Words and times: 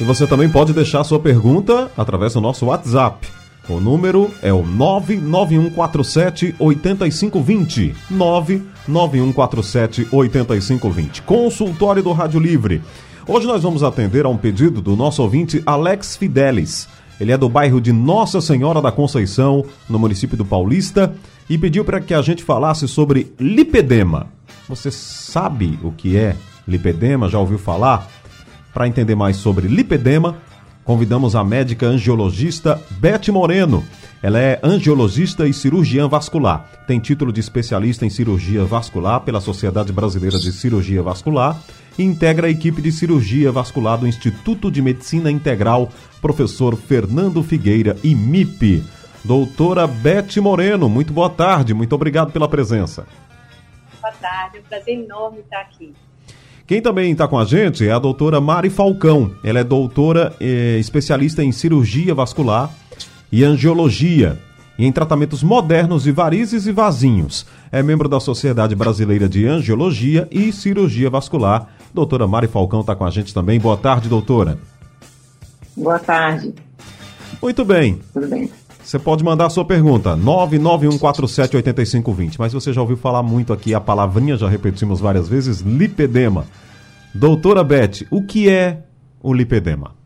E 0.00 0.04
você 0.04 0.26
também 0.26 0.48
pode 0.48 0.72
deixar 0.72 1.04
sua 1.04 1.20
pergunta 1.20 1.92
através 1.96 2.34
do 2.34 2.40
nosso 2.40 2.66
WhatsApp. 2.66 3.45
O 3.68 3.80
número 3.80 4.30
é 4.42 4.52
o 4.52 4.62
99147 4.62 6.54
8520. 6.56 7.96
99147 8.10 10.06
8520. 10.12 11.22
Consultório 11.22 12.00
do 12.00 12.12
Rádio 12.12 12.38
Livre. 12.38 12.80
Hoje 13.26 13.44
nós 13.44 13.64
vamos 13.64 13.82
atender 13.82 14.24
a 14.24 14.28
um 14.28 14.36
pedido 14.36 14.80
do 14.80 14.94
nosso 14.94 15.20
ouvinte 15.20 15.60
Alex 15.66 16.16
Fidelis. 16.16 16.88
Ele 17.20 17.32
é 17.32 17.36
do 17.36 17.48
bairro 17.48 17.80
de 17.80 17.92
Nossa 17.92 18.40
Senhora 18.40 18.80
da 18.80 18.92
Conceição, 18.92 19.64
no 19.88 19.98
município 19.98 20.36
do 20.36 20.44
Paulista, 20.44 21.12
e 21.50 21.58
pediu 21.58 21.84
para 21.84 22.00
que 22.00 22.14
a 22.14 22.22
gente 22.22 22.44
falasse 22.44 22.86
sobre 22.86 23.32
lipedema. 23.40 24.28
Você 24.68 24.92
sabe 24.92 25.76
o 25.82 25.90
que 25.90 26.16
é 26.16 26.36
lipedema? 26.68 27.28
Já 27.28 27.40
ouviu 27.40 27.58
falar? 27.58 28.08
Para 28.72 28.86
entender 28.86 29.16
mais 29.16 29.38
sobre 29.38 29.66
lipedema, 29.66 30.36
convidamos 30.86 31.34
a 31.34 31.42
médica 31.42 31.86
angiologista 31.86 32.80
Beth 32.92 33.28
Moreno. 33.28 33.84
Ela 34.22 34.38
é 34.38 34.60
angiologista 34.62 35.46
e 35.46 35.52
cirurgiã 35.52 36.08
vascular. 36.08 36.70
Tem 36.86 37.00
título 37.00 37.32
de 37.32 37.40
especialista 37.40 38.06
em 38.06 38.10
cirurgia 38.10 38.64
vascular 38.64 39.20
pela 39.20 39.40
Sociedade 39.40 39.92
Brasileira 39.92 40.38
de 40.38 40.52
Cirurgia 40.52 41.02
Vascular 41.02 41.60
e 41.98 42.04
integra 42.04 42.46
a 42.46 42.50
equipe 42.50 42.80
de 42.80 42.92
cirurgia 42.92 43.50
vascular 43.50 43.98
do 43.98 44.06
Instituto 44.06 44.70
de 44.70 44.80
Medicina 44.80 45.30
Integral, 45.30 45.90
professor 46.22 46.76
Fernando 46.76 47.42
Figueira 47.42 47.96
e 48.02 48.14
MIP. 48.14 48.84
Doutora 49.24 49.86
Beth 49.88 50.36
Moreno, 50.40 50.88
muito 50.88 51.12
boa 51.12 51.28
tarde, 51.28 51.74
muito 51.74 51.94
obrigado 51.94 52.30
pela 52.30 52.48
presença. 52.48 53.06
Boa 54.00 54.12
tarde, 54.14 54.58
é 54.58 54.60
um 54.60 54.64
prazer 54.64 54.94
enorme 54.94 55.40
estar 55.40 55.60
aqui. 55.62 55.92
Quem 56.66 56.82
também 56.82 57.12
está 57.12 57.28
com 57.28 57.38
a 57.38 57.44
gente 57.44 57.86
é 57.86 57.92
a 57.92 57.98
doutora 57.98 58.40
Mari 58.40 58.70
Falcão. 58.70 59.30
Ela 59.44 59.60
é 59.60 59.64
doutora 59.64 60.34
eh, 60.40 60.78
especialista 60.80 61.42
em 61.44 61.52
cirurgia 61.52 62.12
vascular 62.12 62.70
e 63.30 63.44
angiologia 63.44 64.36
e 64.76 64.84
em 64.84 64.90
tratamentos 64.90 65.44
modernos 65.44 66.02
de 66.02 66.10
varizes 66.10 66.66
e 66.66 66.72
vasinhos. 66.72 67.46
É 67.70 67.84
membro 67.84 68.08
da 68.08 68.18
Sociedade 68.18 68.74
Brasileira 68.74 69.28
de 69.28 69.46
Angiologia 69.46 70.26
e 70.30 70.52
Cirurgia 70.52 71.08
Vascular. 71.08 71.68
Doutora 71.94 72.26
Mari 72.26 72.48
Falcão 72.48 72.80
está 72.80 72.96
com 72.96 73.04
a 73.04 73.10
gente 73.10 73.32
também. 73.32 73.60
Boa 73.60 73.76
tarde, 73.76 74.08
doutora. 74.08 74.58
Boa 75.76 76.00
tarde. 76.00 76.52
Muito 77.40 77.64
bem. 77.64 78.00
Tudo 78.12 78.26
bem. 78.26 78.50
Você 78.86 78.98
pode 79.00 79.24
mandar 79.24 79.46
a 79.46 79.50
sua 79.50 79.64
pergunta, 79.64 80.10
991478520. 80.10 82.36
Mas 82.38 82.52
você 82.52 82.72
já 82.72 82.80
ouviu 82.80 82.96
falar 82.96 83.20
muito 83.20 83.52
aqui 83.52 83.74
a 83.74 83.80
palavrinha, 83.80 84.36
já 84.36 84.48
repetimos 84.48 85.00
várias 85.00 85.28
vezes, 85.28 85.58
lipedema. 85.58 86.46
Doutora 87.12 87.64
Beth, 87.64 88.06
o 88.12 88.24
que 88.24 88.48
é 88.48 88.84
o 89.20 89.34
lipedema? 89.34 89.96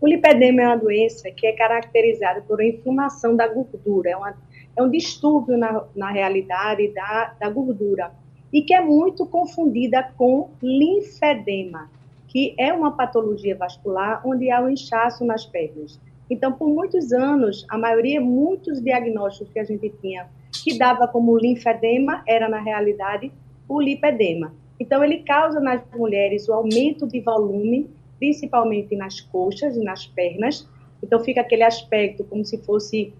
O 0.00 0.08
lipedema 0.08 0.62
é 0.62 0.66
uma 0.66 0.78
doença 0.78 1.30
que 1.30 1.46
é 1.46 1.52
caracterizada 1.52 2.40
por 2.40 2.64
inflamação 2.64 3.36
da 3.36 3.46
gordura, 3.48 4.08
é, 4.08 4.16
uma, 4.16 4.34
é 4.74 4.82
um 4.82 4.90
distúrbio 4.90 5.58
na, 5.58 5.84
na 5.94 6.10
realidade 6.10 6.88
da, 6.94 7.34
da 7.38 7.50
gordura 7.50 8.12
e 8.50 8.62
que 8.62 8.72
é 8.72 8.80
muito 8.80 9.26
confundida 9.26 10.10
com 10.16 10.52
linfedema, 10.62 11.90
que 12.28 12.54
é 12.58 12.72
uma 12.72 12.92
patologia 12.92 13.54
vascular 13.54 14.26
onde 14.26 14.50
há 14.50 14.62
um 14.62 14.70
inchaço 14.70 15.22
nas 15.22 15.44
pernas. 15.44 16.00
Então, 16.34 16.52
por 16.52 16.68
muitos 16.68 17.12
anos, 17.12 17.64
a 17.70 17.78
maioria, 17.78 18.20
muitos 18.20 18.82
diagnósticos 18.82 19.52
que 19.52 19.60
a 19.60 19.64
gente 19.64 19.88
tinha 20.00 20.28
que 20.64 20.76
dava 20.76 21.06
como 21.06 21.38
linfedema 21.38 22.24
era, 22.26 22.48
na 22.48 22.58
realidade, 22.60 23.30
o 23.68 23.80
lipedema. 23.80 24.52
Então, 24.80 25.04
ele 25.04 25.18
causa 25.18 25.60
nas 25.60 25.80
mulheres 25.94 26.48
o 26.48 26.52
aumento 26.52 27.06
de 27.06 27.20
volume, 27.20 27.88
principalmente 28.18 28.96
nas 28.96 29.20
coxas 29.20 29.76
e 29.76 29.84
nas 29.84 30.08
pernas. 30.08 30.68
Então, 31.00 31.22
fica 31.22 31.40
aquele 31.40 31.62
aspecto 31.62 32.24
como 32.24 32.44
se 32.44 32.58
fosse 32.58 33.14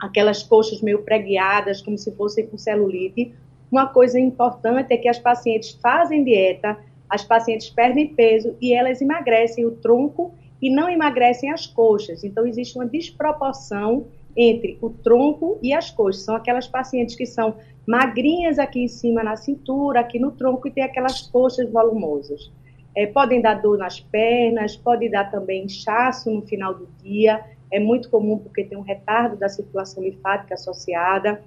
aquelas 0.00 0.42
coxas 0.42 0.82
meio 0.82 1.04
preguiadas, 1.04 1.80
como 1.80 1.96
se 1.96 2.10
fosse 2.16 2.42
com 2.42 2.58
celulite. 2.58 3.32
Uma 3.70 3.86
coisa 3.86 4.18
importante 4.18 4.92
é 4.92 4.96
que 4.96 5.08
as 5.08 5.20
pacientes 5.20 5.78
fazem 5.80 6.24
dieta, 6.24 6.76
as 7.08 7.22
pacientes 7.22 7.70
perdem 7.70 8.08
peso 8.08 8.56
e 8.60 8.74
elas 8.74 9.00
emagrecem 9.00 9.64
o 9.64 9.70
tronco 9.70 10.34
e 10.60 10.70
não 10.70 10.88
emagrecem 10.88 11.50
as 11.50 11.66
coxas. 11.66 12.24
Então, 12.24 12.46
existe 12.46 12.76
uma 12.76 12.86
desproporção 12.86 14.06
entre 14.36 14.78
o 14.80 14.90
tronco 14.90 15.58
e 15.62 15.72
as 15.72 15.90
coxas. 15.90 16.24
São 16.24 16.36
aquelas 16.36 16.66
pacientes 16.66 17.16
que 17.16 17.26
são 17.26 17.56
magrinhas 17.86 18.58
aqui 18.58 18.80
em 18.80 18.88
cima 18.88 19.22
na 19.22 19.36
cintura, 19.36 20.00
aqui 20.00 20.18
no 20.18 20.32
tronco, 20.32 20.68
e 20.68 20.70
tem 20.70 20.84
aquelas 20.84 21.22
coxas 21.22 21.70
volumosas. 21.70 22.52
É, 22.94 23.06
podem 23.06 23.40
dar 23.40 23.54
dor 23.54 23.78
nas 23.78 24.00
pernas, 24.00 24.76
pode 24.76 25.08
dar 25.08 25.30
também 25.30 25.64
inchaço 25.64 26.30
no 26.30 26.42
final 26.42 26.74
do 26.74 26.88
dia, 27.02 27.44
é 27.70 27.78
muito 27.78 28.10
comum 28.10 28.38
porque 28.38 28.64
tem 28.64 28.76
um 28.76 28.82
retardo 28.82 29.36
da 29.36 29.48
circulação 29.48 30.02
linfática 30.02 30.54
associada. 30.54 31.42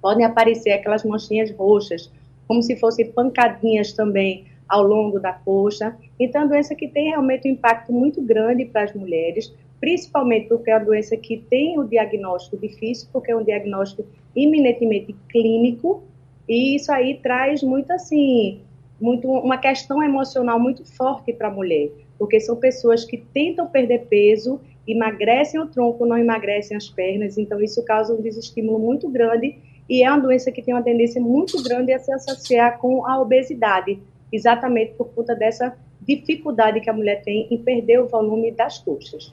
Podem 0.00 0.24
aparecer 0.24 0.72
aquelas 0.72 1.04
manchinhas 1.04 1.50
roxas, 1.52 2.10
como 2.48 2.62
se 2.62 2.76
fossem 2.76 3.12
pancadinhas 3.12 3.92
também 3.92 4.46
ao 4.72 4.82
longo 4.82 5.20
da 5.20 5.34
coxa. 5.34 5.94
Então, 6.18 6.48
doença 6.48 6.74
que 6.74 6.88
tem 6.88 7.10
realmente 7.10 7.46
um 7.46 7.52
impacto 7.52 7.92
muito 7.92 8.22
grande 8.22 8.64
para 8.64 8.84
as 8.84 8.94
mulheres, 8.94 9.54
principalmente 9.78 10.48
porque 10.48 10.70
é 10.70 10.78
uma 10.78 10.84
doença 10.86 11.14
que 11.14 11.36
tem 11.36 11.78
o 11.78 11.84
diagnóstico 11.84 12.56
difícil, 12.56 13.06
porque 13.12 13.30
é 13.30 13.36
um 13.36 13.44
diagnóstico 13.44 14.08
eminentemente 14.34 15.14
clínico, 15.28 16.02
e 16.48 16.74
isso 16.74 16.90
aí 16.90 17.18
traz 17.22 17.62
muito 17.62 17.92
assim, 17.92 18.62
muito 18.98 19.28
uma 19.28 19.58
questão 19.58 20.02
emocional 20.02 20.58
muito 20.58 20.86
forte 20.96 21.34
para 21.34 21.48
a 21.48 21.50
mulher, 21.50 21.90
porque 22.18 22.40
são 22.40 22.56
pessoas 22.56 23.04
que 23.04 23.18
tentam 23.18 23.66
perder 23.66 24.06
peso, 24.06 24.58
emagrecem 24.88 25.60
o 25.60 25.66
tronco, 25.66 26.06
não 26.06 26.16
emagrecem 26.16 26.78
as 26.78 26.88
pernas, 26.88 27.36
então 27.36 27.60
isso 27.60 27.84
causa 27.84 28.14
um 28.14 28.22
desestímulo 28.22 28.78
muito 28.78 29.06
grande 29.10 29.58
e 29.86 30.02
é 30.02 30.08
uma 30.08 30.18
doença 30.18 30.50
que 30.50 30.62
tem 30.62 30.72
uma 30.72 30.82
tendência 30.82 31.20
muito 31.20 31.62
grande 31.62 31.92
a 31.92 31.98
se 31.98 32.10
associar 32.10 32.78
com 32.78 33.06
a 33.06 33.20
obesidade, 33.20 34.00
exatamente 34.32 34.94
por 34.94 35.08
conta 35.08 35.34
dessa 35.34 35.76
dificuldade 36.00 36.80
que 36.80 36.90
a 36.90 36.92
mulher 36.92 37.22
tem 37.22 37.46
em 37.50 37.58
perder 37.58 38.00
o 38.00 38.08
volume 38.08 38.50
das 38.52 38.78
coxas. 38.78 39.32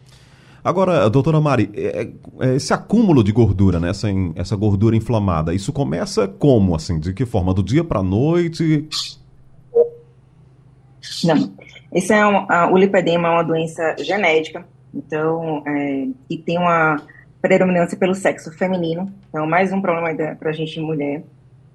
Agora, 0.64 1.10
doutora 1.10 1.40
Mari, 1.40 1.70
é, 1.74 2.10
é, 2.42 2.56
esse 2.56 2.74
acúmulo 2.74 3.24
de 3.24 3.32
gordura, 3.32 3.80
né, 3.80 3.90
essa, 3.90 4.08
essa 4.36 4.56
gordura 4.56 4.96
inflamada, 4.96 5.54
isso 5.54 5.72
começa 5.72 6.28
como, 6.28 6.76
assim, 6.76 7.00
de 7.00 7.14
que 7.14 7.26
forma? 7.26 7.54
Do 7.54 7.64
dia 7.64 7.84
para 7.84 8.00
a 8.00 8.04
noite? 8.04 8.88
Não, 11.24 11.54
esse 11.94 12.14
é 12.14 12.26
um, 12.26 12.46
a, 12.50 12.70
o 12.72 12.78
lipedema 12.78 13.30
é 13.30 13.32
uma 13.32 13.44
doença 13.44 13.96
genética, 14.00 14.66
então, 14.94 15.64
é, 15.66 16.08
e 16.30 16.38
tem 16.38 16.58
uma 16.58 17.02
predominância 17.42 17.98
pelo 17.98 18.14
sexo 18.14 18.52
feminino, 18.52 19.10
então 19.30 19.48
mais 19.48 19.72
um 19.72 19.82
problema 19.82 20.14
para 20.36 20.50
a 20.50 20.54
gente 20.54 20.78
mulher. 20.80 21.24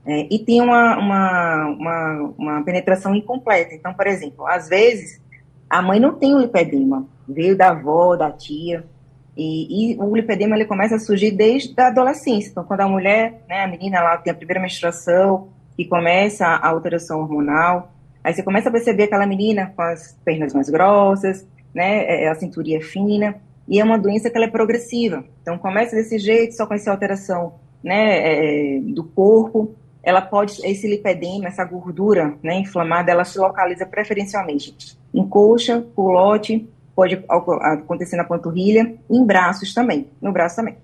É, 0.07 0.27
e 0.31 0.39
tem 0.39 0.61
uma, 0.61 0.99
uma, 0.99 1.67
uma, 1.67 2.35
uma, 2.37 2.63
penetração 2.63 3.15
incompleta. 3.15 3.75
Então, 3.75 3.95
por 3.95 4.07
exemplo, 4.07 4.47
às 4.47 4.69
vezes 4.69 5.21
a 5.69 5.81
mãe 5.81 5.99
não 5.99 6.15
tem 6.15 6.35
o 6.35 6.39
lipedema, 6.39 7.07
veio 7.27 7.57
da 7.57 7.71
avó, 7.71 8.15
da 8.15 8.31
tia, 8.31 8.85
e, 9.37 9.95
e, 9.95 9.99
o 9.99 10.15
lipedema 10.15 10.55
ele 10.55 10.67
começa 10.67 10.95
a 10.95 10.99
surgir 10.99 11.33
desde 11.33 11.75
a 11.81 11.89
adolescência. 11.89 12.51
Então, 12.51 12.65
quando 12.65 12.81
a 12.81 12.89
mulher, 12.89 13.43
né, 13.49 13.65
a 13.65 13.67
menina 13.67 14.01
lá 14.01 14.17
tem 14.17 14.33
a 14.33 14.37
primeira 14.37 14.61
menstruação 14.61 15.49
e 15.77 15.85
começa 15.85 16.47
a 16.47 16.69
alteração 16.69 17.21
hormonal, 17.21 17.93
aí 18.23 18.33
você 18.33 18.43
começa 18.43 18.69
a 18.69 18.73
perceber 18.73 19.05
aquela 19.05 19.27
menina 19.27 19.73
com 19.75 19.83
as 19.83 20.17
pernas 20.25 20.55
mais 20.55 20.69
grossas, 20.69 21.47
né, 21.75 22.05
é, 22.05 22.29
a 22.29 22.35
cinturinha 22.35 22.81
fina, 22.81 23.37
e 23.67 23.81
é 23.81 23.85
uma 23.85 23.99
doença 23.99 24.31
que 24.31 24.37
ela 24.37 24.47
é 24.47 24.51
progressiva. 24.51 25.25
Então, 25.43 25.59
começa 25.59 25.97
desse 25.97 26.19
jeito, 26.19 26.55
só 26.55 26.67
com 26.67 26.75
essa 26.75 26.91
alteração 26.91 27.55
né, 27.83 28.77
é, 28.77 28.81
do 28.81 29.03
corpo, 29.03 29.75
ela 30.05 30.21
pode, 30.21 30.61
esse 30.65 30.87
lipedema, 30.87 31.49
essa 31.49 31.65
gordura 31.65 32.35
né, 32.43 32.57
inflamada, 32.57 33.11
ela 33.11 33.25
se 33.25 33.39
localiza 33.39 33.87
preferencialmente 33.87 34.77
em 35.13 35.27
coxa, 35.27 35.85
culote, 35.95 36.69
pode 36.95 37.25
acontecer 37.29 38.17
na 38.17 38.25
panturrilha, 38.25 38.95
em 39.11 39.25
braços 39.25 39.73
também, 39.73 40.09
no 40.21 40.33
braço 40.33 40.57
também. 40.57 40.77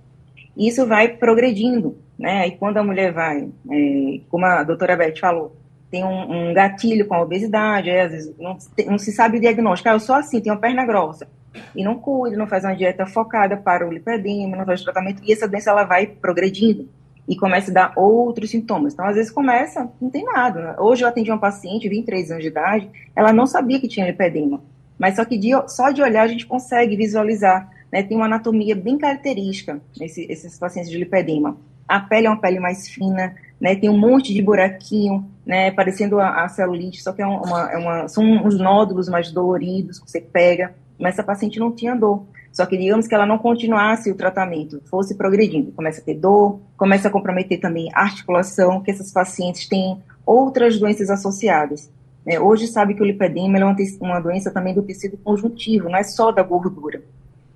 Isso 0.56 0.86
vai 0.86 1.08
progredindo, 1.08 1.96
né? 2.18 2.46
E 2.48 2.52
quando 2.52 2.78
a 2.78 2.82
mulher 2.82 3.12
vai, 3.12 3.48
é, 3.70 4.20
como 4.28 4.44
a 4.44 4.62
doutora 4.62 4.96
Beth 4.96 5.18
falou, 5.20 5.56
tem 5.90 6.04
um, 6.04 6.50
um 6.50 6.54
gatilho 6.54 7.06
com 7.06 7.14
a 7.14 7.22
obesidade, 7.22 7.90
às 7.90 8.12
vezes 8.12 8.34
não, 8.38 8.56
não, 8.86 8.98
se 8.98 9.12
sabe 9.12 9.38
o 9.38 9.40
diagnóstico. 9.40 9.88
Ah, 9.88 9.92
eu 9.92 10.00
sou 10.00 10.14
assim, 10.14 10.40
tenho 10.40 10.58
perna 10.58 10.84
grossa. 10.84 11.26
e 11.74 11.82
não 11.82 11.96
cuida, 11.96 12.36
não 12.36 12.46
faz 12.46 12.64
uma 12.64 12.74
dieta 12.74 13.06
focada 13.06 13.56
para 13.56 13.86
o 13.86 13.92
lipedema, 13.92 14.56
não 14.56 14.64
faz 14.64 14.82
tratamento, 14.82 15.22
e 15.24 15.32
essa 15.32 15.48
doença 15.48 15.70
ela 15.70 15.84
vai 15.84 16.06
progredindo 16.06 16.88
e 17.30 17.36
começa 17.36 17.70
a 17.70 17.74
dar 17.74 17.92
outros 17.94 18.50
sintomas. 18.50 18.92
Então, 18.92 19.06
às 19.06 19.14
vezes 19.14 19.30
começa, 19.30 19.88
não 20.00 20.10
tem 20.10 20.24
nada. 20.24 20.60
Né? 20.60 20.74
Hoje 20.80 21.04
eu 21.04 21.08
atendi 21.08 21.30
uma 21.30 21.38
paciente, 21.38 21.88
23 21.88 22.32
anos 22.32 22.42
de 22.42 22.48
idade, 22.48 22.90
ela 23.14 23.32
não 23.32 23.46
sabia 23.46 23.78
que 23.78 23.86
tinha 23.86 24.04
lipedema, 24.04 24.60
mas 24.98 25.14
só 25.14 25.24
que 25.24 25.38
de, 25.38 25.50
só 25.68 25.92
de 25.92 26.02
olhar 26.02 26.22
a 26.22 26.26
gente 26.26 26.44
consegue 26.44 26.96
visualizar, 26.96 27.70
né? 27.90 28.02
Tem 28.02 28.16
uma 28.16 28.26
anatomia 28.26 28.74
bem 28.74 28.98
característica 28.98 29.80
esse, 30.00 30.26
esses 30.28 30.58
pacientes 30.58 30.90
de 30.90 30.98
lipedema. 30.98 31.56
A 31.86 32.00
pele 32.00 32.26
é 32.26 32.30
uma 32.30 32.40
pele 32.40 32.58
mais 32.58 32.88
fina, 32.88 33.36
né? 33.60 33.76
Tem 33.76 33.88
um 33.88 33.96
monte 33.96 34.34
de 34.34 34.42
buraquinho, 34.42 35.24
né? 35.46 35.70
Parecendo 35.70 36.18
a, 36.18 36.42
a 36.44 36.48
celulite, 36.48 37.00
só 37.00 37.12
que 37.12 37.22
é 37.22 37.26
uma, 37.26 37.72
é 37.72 37.78
uma, 37.78 38.08
são 38.08 38.24
uns 38.24 38.58
nódulos 38.58 39.08
mais 39.08 39.30
doloridos 39.30 40.00
que 40.00 40.10
você 40.10 40.20
pega, 40.20 40.74
mas 40.98 41.14
essa 41.14 41.22
paciente 41.22 41.60
não 41.60 41.70
tinha 41.70 41.94
dor. 41.94 42.24
Só 42.52 42.66
que 42.66 42.76
digamos 42.76 43.06
que 43.06 43.14
ela 43.14 43.26
não 43.26 43.38
continuasse 43.38 44.10
o 44.10 44.14
tratamento, 44.14 44.82
fosse 44.90 45.14
progredindo, 45.14 45.72
começa 45.72 46.00
a 46.00 46.04
ter 46.04 46.14
dor, 46.14 46.60
começa 46.76 47.08
a 47.08 47.10
comprometer 47.10 47.60
também 47.60 47.88
a 47.94 48.02
articulação, 48.02 48.80
que 48.80 48.90
essas 48.90 49.12
pacientes 49.12 49.68
têm 49.68 50.02
outras 50.26 50.78
doenças 50.78 51.10
associadas. 51.10 51.90
É, 52.26 52.38
hoje 52.38 52.66
sabe 52.66 52.94
que 52.94 53.02
o 53.02 53.04
lipedema 53.04 53.58
é 53.58 53.64
uma, 53.64 53.76
uma, 54.00 54.20
doença 54.20 54.50
também 54.50 54.74
do 54.74 54.82
tecido 54.82 55.16
conjuntivo, 55.16 55.88
não 55.88 55.96
é 55.96 56.02
só 56.02 56.30
da 56.30 56.42
gordura. 56.42 57.02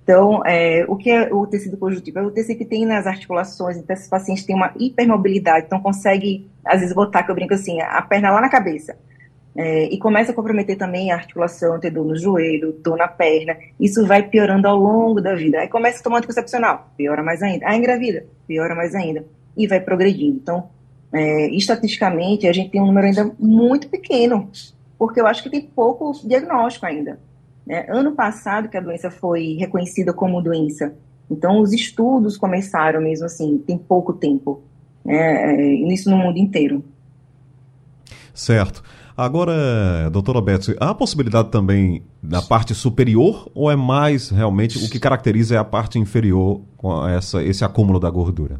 Então, 0.03 0.43
é, 0.45 0.85
o 0.87 0.95
que 0.95 1.09
é 1.09 1.33
o 1.33 1.45
tecido 1.47 1.77
conjuntivo? 1.77 2.19
É 2.19 2.23
o 2.23 2.31
tecido 2.31 2.57
que 2.57 2.65
tem 2.65 2.85
nas 2.85 3.07
articulações, 3.07 3.77
então 3.77 3.93
esses 3.93 4.07
pacientes 4.07 4.43
têm 4.43 4.55
uma 4.55 4.71
hipermobilidade, 4.79 5.65
então 5.65 5.79
consegue, 5.79 6.49
às 6.63 6.79
vezes, 6.79 6.95
botar, 6.95 7.23
que 7.23 7.31
eu 7.31 7.35
brinco 7.35 7.53
assim, 7.53 7.81
a 7.81 8.01
perna 8.01 8.31
lá 8.31 8.41
na 8.41 8.49
cabeça. 8.49 8.95
É, 9.57 9.85
e 9.85 9.97
começa 9.97 10.31
a 10.31 10.35
comprometer 10.35 10.77
também 10.77 11.11
a 11.11 11.15
articulação, 11.15 11.79
ter 11.79 11.89
dor 11.89 12.05
no 12.05 12.17
joelho, 12.17 12.73
dor 12.83 12.97
na 12.97 13.07
perna. 13.07 13.55
Isso 13.79 14.05
vai 14.05 14.21
piorando 14.21 14.67
ao 14.67 14.77
longo 14.77 15.21
da 15.21 15.33
vida. 15.33 15.59
Aí 15.59 15.67
começa 15.69 15.99
a 15.99 16.03
tomar 16.03 16.17
anticoncepcional, 16.17 16.91
piora 16.97 17.23
mais 17.23 17.41
ainda. 17.41 17.65
Aí 17.67 17.77
engravida, 17.77 18.25
piora 18.45 18.75
mais 18.75 18.93
ainda. 18.93 19.25
E 19.55 19.65
vai 19.65 19.79
progredindo. 19.79 20.35
Então, 20.35 20.69
é, 21.13 21.47
estatisticamente, 21.51 22.47
a 22.47 22.51
gente 22.51 22.71
tem 22.71 22.81
um 22.81 22.87
número 22.87 23.07
ainda 23.07 23.31
muito 23.39 23.87
pequeno, 23.87 24.49
porque 24.99 25.21
eu 25.21 25.25
acho 25.25 25.41
que 25.41 25.49
tem 25.49 25.61
pouco 25.61 26.11
diagnóstico 26.27 26.85
ainda. 26.85 27.17
Né? 27.65 27.85
Ano 27.87 28.11
passado 28.11 28.67
que 28.67 28.75
a 28.75 28.81
doença 28.81 29.09
foi 29.09 29.55
reconhecida 29.57 30.11
como 30.11 30.41
doença, 30.41 30.93
então 31.31 31.61
os 31.61 31.71
estudos 31.71 32.37
começaram 32.37 33.01
mesmo 33.01 33.25
assim, 33.25 33.57
tem 33.65 33.77
pouco 33.77 34.11
tempo. 34.11 34.61
Né? 35.05 35.55
É, 35.55 35.73
isso 35.93 36.09
no 36.09 36.17
mundo 36.17 36.37
inteiro. 36.37 36.83
Certo. 38.35 38.83
Agora, 39.17 40.09
doutora 40.11 40.41
Betsy, 40.41 40.75
há 40.77 40.93
possibilidade 40.93 41.49
também 41.49 42.03
da 42.21 42.41
parte 42.41 42.75
superior 42.75 43.49
ou 43.55 43.71
é 43.71 43.75
mais 43.75 44.29
realmente 44.29 44.77
o 44.77 44.89
que 44.89 44.99
caracteriza 44.99 45.55
é 45.55 45.57
a 45.57 45.63
parte 45.63 45.97
inferior 45.97 46.61
com 46.75 47.07
essa, 47.07 47.41
esse 47.41 47.63
acúmulo 47.63 47.97
da 47.97 48.09
gordura? 48.09 48.59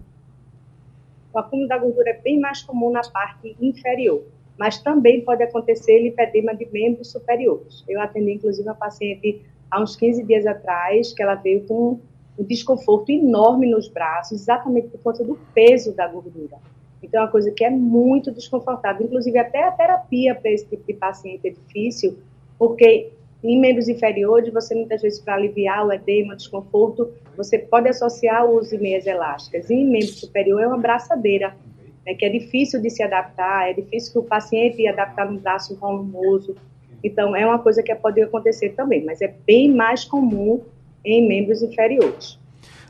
O 1.33 1.39
acúmulo 1.39 1.67
da 1.67 1.77
gordura 1.77 2.09
é 2.09 2.21
bem 2.21 2.39
mais 2.39 2.61
comum 2.61 2.89
na 2.89 3.01
parte 3.01 3.53
inferior, 3.59 4.23
mas 4.57 4.77
também 4.77 5.25
pode 5.25 5.43
acontecer 5.43 6.01
lipedema 6.01 6.55
de 6.55 6.65
membros 6.71 7.11
superiores. 7.11 7.83
Eu 7.85 7.99
atendi, 7.99 8.31
inclusive, 8.31 8.65
uma 8.65 8.75
paciente 8.75 9.41
há 9.69 9.81
uns 9.81 9.97
15 9.97 10.23
dias 10.23 10.45
atrás, 10.45 11.11
que 11.11 11.21
ela 11.21 11.35
veio 11.35 11.67
com 11.67 11.99
um 12.39 12.43
desconforto 12.45 13.11
enorme 13.11 13.69
nos 13.69 13.89
braços, 13.89 14.39
exatamente 14.39 14.87
por 14.87 14.99
conta 14.99 15.21
do 15.21 15.37
peso 15.53 15.93
da 15.93 16.07
gordura. 16.07 16.57
Então, 17.05 17.21
é 17.21 17.23
uma 17.25 17.31
coisa 17.31 17.51
que 17.51 17.63
é 17.63 17.69
muito 17.69 18.31
desconfortável. 18.31 19.05
Inclusive, 19.05 19.37
até 19.37 19.63
a 19.63 19.71
terapia 19.71 20.35
para 20.35 20.51
esse 20.51 20.65
tipo 20.67 20.85
de 20.85 20.93
paciente 20.93 21.47
é 21.47 21.51
difícil, 21.51 22.17
porque 22.57 23.11
em 23.43 23.59
membros 23.59 23.87
inferiores, 23.87 24.51
você 24.51 24.73
muitas 24.73 25.01
vezes, 25.01 25.19
para 25.19 25.35
aliviar 25.35 25.85
o 25.85 25.93
edema, 25.93 26.33
o 26.33 26.37
desconforto, 26.37 27.11
você 27.37 27.59
pode 27.59 27.87
associar 27.87 28.45
o 28.45 28.57
uso 28.57 28.71
de 28.71 28.81
meias 28.81 29.05
elásticas. 29.05 29.69
E 29.69 29.75
em 29.75 29.85
membro 29.85 30.07
superior 30.07 30.61
é 30.61 30.67
uma 30.67 30.79
braçadeira, 30.79 31.55
né, 32.03 32.15
que 32.15 32.25
é 32.25 32.29
difícil 32.29 32.81
de 32.81 32.89
se 32.89 33.03
adaptar, 33.03 33.69
é 33.69 33.73
difícil 33.73 34.13
que 34.13 34.19
o 34.19 34.23
paciente 34.23 34.87
adaptar 34.87 35.31
no 35.31 35.39
braço 35.39 35.75
volumoso. 35.75 36.55
Então, 37.03 37.35
é 37.35 37.45
uma 37.45 37.59
coisa 37.59 37.83
que 37.83 37.93
pode 37.93 38.19
acontecer 38.19 38.69
também, 38.69 39.05
mas 39.05 39.21
é 39.21 39.31
bem 39.45 39.71
mais 39.71 40.03
comum 40.03 40.61
em 41.03 41.27
membros 41.27 41.61
inferiores. 41.61 42.39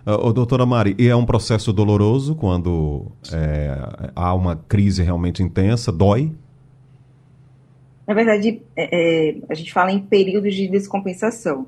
Uh, 0.05 0.31
doutora 0.31 0.67
Mari, 0.67 0.95
e 0.99 1.07
é 1.07 1.15
um 1.15 1.25
processo 1.25 1.73
doloroso 1.73 2.35
quando 2.35 3.07
é, 3.33 3.75
há 4.15 4.35
uma 4.35 4.55
crise 4.55 5.01
realmente 5.01 5.41
intensa? 5.41 5.91
Dói? 5.91 6.31
Na 8.07 8.13
verdade, 8.13 8.61
é, 8.75 9.29
é, 9.29 9.35
a 9.49 9.55
gente 9.55 9.73
fala 9.73 9.91
em 9.91 9.99
períodos 9.99 10.53
de 10.53 10.67
descompensação. 10.67 11.65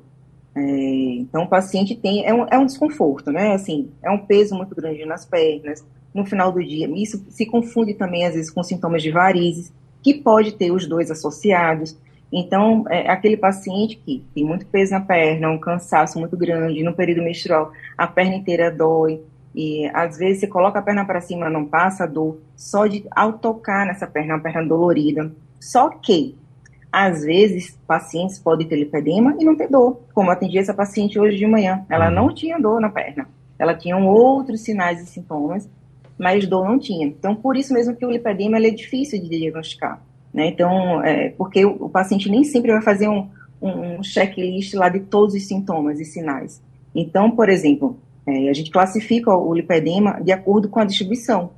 É, 0.54 0.60
então, 0.60 1.42
o 1.42 1.48
paciente 1.48 1.96
tem. 1.96 2.24
É 2.24 2.32
um, 2.32 2.46
é 2.48 2.56
um 2.56 2.64
desconforto, 2.64 3.32
né? 3.32 3.54
Assim, 3.54 3.88
é 4.02 4.10
um 4.10 4.18
peso 4.18 4.54
muito 4.54 4.74
grande 4.74 5.04
nas 5.04 5.24
pernas, 5.24 5.84
no 6.14 6.24
final 6.24 6.52
do 6.52 6.62
dia. 6.62 6.88
Isso 6.94 7.24
se 7.30 7.44
confunde 7.44 7.94
também, 7.94 8.24
às 8.24 8.34
vezes, 8.34 8.50
com 8.50 8.62
sintomas 8.62 9.02
de 9.02 9.10
varizes, 9.10 9.72
que 10.00 10.14
pode 10.14 10.52
ter 10.52 10.70
os 10.70 10.86
dois 10.86 11.10
associados. 11.10 11.96
Então, 12.32 12.84
é 12.88 13.10
aquele 13.10 13.36
paciente 13.36 13.96
que 13.96 14.22
tem 14.34 14.44
muito 14.44 14.66
peso 14.66 14.92
na 14.92 15.00
perna, 15.00 15.50
um 15.50 15.58
cansaço 15.58 16.18
muito 16.18 16.36
grande, 16.36 16.82
no 16.82 16.92
período 16.92 17.22
menstrual, 17.22 17.72
a 17.96 18.06
perna 18.06 18.34
inteira 18.34 18.70
dói, 18.70 19.22
e 19.54 19.90
às 19.94 20.18
vezes 20.18 20.40
você 20.40 20.46
coloca 20.46 20.78
a 20.78 20.82
perna 20.82 21.04
para 21.04 21.20
cima, 21.20 21.48
não 21.48 21.64
passa 21.64 22.04
a 22.04 22.06
dor, 22.06 22.38
só 22.54 22.86
de 22.86 23.04
ao 23.10 23.32
tocar 23.34 23.86
nessa 23.86 24.06
perna, 24.06 24.34
uma 24.34 24.40
perna 24.40 24.64
dolorida. 24.64 25.32
Só 25.58 25.88
que, 25.88 26.36
às 26.92 27.24
vezes, 27.24 27.76
pacientes 27.86 28.38
podem 28.38 28.68
ter 28.68 28.76
lipedema 28.76 29.34
e 29.38 29.44
não 29.44 29.56
ter 29.56 29.68
dor, 29.68 30.00
como 30.14 30.28
eu 30.28 30.32
atendi 30.32 30.58
essa 30.58 30.74
paciente 30.74 31.18
hoje 31.18 31.38
de 31.38 31.46
manhã. 31.46 31.84
Ela 31.88 32.08
uhum. 32.08 32.14
não 32.14 32.34
tinha 32.34 32.58
dor 32.60 32.80
na 32.80 32.90
perna, 32.90 33.26
ela 33.58 33.74
tinha 33.74 33.96
outros 33.96 34.60
sinais 34.60 35.00
e 35.00 35.06
sintomas, 35.06 35.68
mas 36.18 36.46
dor 36.46 36.68
não 36.68 36.78
tinha. 36.78 37.06
Então, 37.06 37.34
por 37.34 37.56
isso 37.56 37.72
mesmo 37.72 37.96
que 37.96 38.04
o 38.04 38.10
lipedema 38.10 38.58
é 38.58 38.70
difícil 38.70 39.20
de 39.20 39.28
diagnosticar. 39.28 40.00
Né? 40.38 40.46
Então, 40.46 41.02
é, 41.02 41.30
porque 41.30 41.64
o, 41.64 41.88
paciente 41.88 42.30
nem 42.30 42.44
sempre 42.44 42.70
vai 42.70 42.80
fazer 42.80 43.08
um, 43.08 43.28
um, 43.60 44.00
checklist 44.04 44.72
lá 44.74 44.88
de 44.88 45.00
todos 45.00 45.34
os 45.34 45.48
sintomas 45.48 45.98
e 45.98 46.04
sinais. 46.04 46.62
Então, 46.94 47.28
por 47.32 47.48
exemplo, 47.48 47.98
é, 48.24 48.48
a 48.48 48.52
gente 48.52 48.70
classifica 48.70 49.34
o 49.34 49.52
lipedema 49.52 50.20
de 50.22 50.30
acordo 50.30 50.68
com 50.68 50.78
a 50.78 50.84
distribuição. 50.84 51.50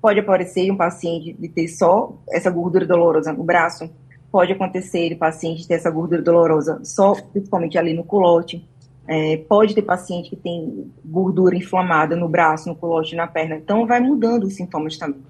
Pode 0.00 0.18
aparecer 0.18 0.72
um 0.72 0.78
paciente 0.78 1.34
de 1.34 1.46
ter 1.46 1.68
só 1.68 2.16
essa 2.30 2.50
gordura 2.50 2.86
dolorosa 2.86 3.34
no 3.34 3.44
braço, 3.44 3.90
pode 4.30 4.50
acontecer 4.50 5.12
o 5.12 5.18
paciente 5.18 5.68
ter 5.68 5.74
essa 5.74 5.90
gordura 5.90 6.22
dolorosa 6.22 6.80
só, 6.84 7.12
principalmente 7.12 7.76
ali 7.76 7.92
no 7.92 8.02
culote, 8.02 8.66
é, 9.06 9.36
pode 9.36 9.74
ter 9.74 9.82
paciente 9.82 10.30
que 10.30 10.36
tem 10.36 10.90
gordura 11.04 11.54
inflamada 11.54 12.16
no 12.16 12.30
braço, 12.30 12.66
no 12.66 12.74
culote, 12.74 13.14
na 13.14 13.26
perna. 13.26 13.56
Então, 13.56 13.86
vai 13.86 14.00
mudando 14.00 14.44
os 14.44 14.54
sintomas 14.54 14.96
também 14.96 15.20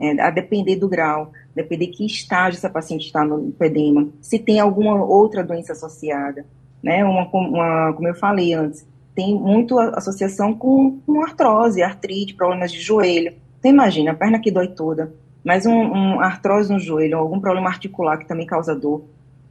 é, 0.00 0.20
a 0.20 0.30
depender 0.30 0.76
do 0.76 0.88
grau, 0.88 1.30
depender 1.54 1.88
que 1.88 2.06
estágio 2.06 2.58
essa 2.58 2.70
paciente 2.70 3.06
está 3.06 3.24
no 3.24 3.38
lipedema, 3.38 4.08
se 4.20 4.38
tem 4.38 4.60
alguma 4.60 5.04
outra 5.04 5.42
doença 5.42 5.72
associada, 5.72 6.44
né? 6.82 7.04
Uma, 7.04 7.28
uma 7.32 7.92
como 7.92 8.08
eu 8.08 8.14
falei 8.14 8.54
antes, 8.54 8.86
tem 9.14 9.34
muito 9.34 9.78
associação 9.78 10.54
com, 10.54 10.98
com 11.06 11.22
artrose, 11.22 11.82
artrite, 11.82 12.34
problemas 12.34 12.72
de 12.72 12.80
joelho. 12.80 13.34
Então 13.58 13.70
imagina, 13.70 14.12
a 14.12 14.14
perna 14.14 14.38
que 14.38 14.50
dói 14.50 14.68
toda, 14.68 15.12
mas 15.44 15.66
um, 15.66 15.74
um 15.74 16.20
artrose 16.20 16.72
no 16.72 16.78
joelho, 16.78 17.18
algum 17.18 17.40
problema 17.40 17.68
articular 17.68 18.16
que 18.16 18.28
também 18.28 18.46
causa 18.46 18.74
dor, 18.74 19.04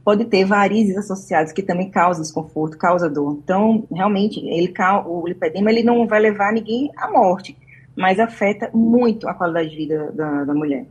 pode 0.04 0.24
ter 0.24 0.44
varizes 0.44 0.96
associadas 0.96 1.52
que 1.52 1.62
também 1.62 1.90
causam 1.90 2.22
desconforto, 2.22 2.78
causa 2.78 3.08
dor. 3.08 3.38
Então, 3.42 3.84
realmente, 3.92 4.40
ele, 4.40 4.72
o 5.06 5.26
lipedema 5.26 5.70
ele 5.70 5.82
não 5.82 6.06
vai 6.06 6.20
levar 6.20 6.52
ninguém 6.52 6.90
à 6.96 7.10
morte, 7.10 7.56
mas 7.96 8.18
afeta 8.18 8.70
muito 8.72 9.28
a 9.28 9.34
qualidade 9.34 9.70
de 9.70 9.76
vida 9.76 10.10
da, 10.12 10.44
da 10.44 10.54
mulher. 10.54 10.86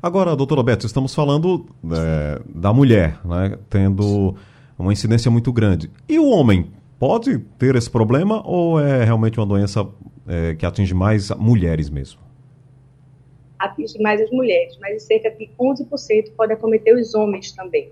Agora, 0.00 0.36
doutora 0.36 0.62
Beto, 0.62 0.86
estamos 0.86 1.12
falando 1.12 1.66
é, 1.92 2.40
da 2.54 2.72
mulher, 2.72 3.18
né, 3.24 3.58
tendo 3.68 4.36
uma 4.78 4.92
incidência 4.92 5.28
muito 5.30 5.52
grande. 5.52 5.90
E 6.08 6.18
o 6.18 6.28
homem 6.28 6.70
pode 6.98 7.38
ter 7.58 7.74
esse 7.74 7.90
problema 7.90 8.40
ou 8.46 8.80
é 8.80 9.04
realmente 9.04 9.40
uma 9.40 9.46
doença 9.46 9.86
é, 10.26 10.54
que 10.54 10.64
atinge 10.64 10.94
mais 10.94 11.30
mulheres 11.30 11.90
mesmo? 11.90 12.20
Atinge 13.58 14.00
mais 14.00 14.20
as 14.20 14.30
mulheres, 14.30 14.78
mas 14.80 15.02
cerca 15.02 15.30
de 15.30 15.50
11% 15.58 16.32
pode 16.36 16.52
acometer 16.52 16.94
os 16.94 17.14
homens 17.14 17.50
também. 17.50 17.90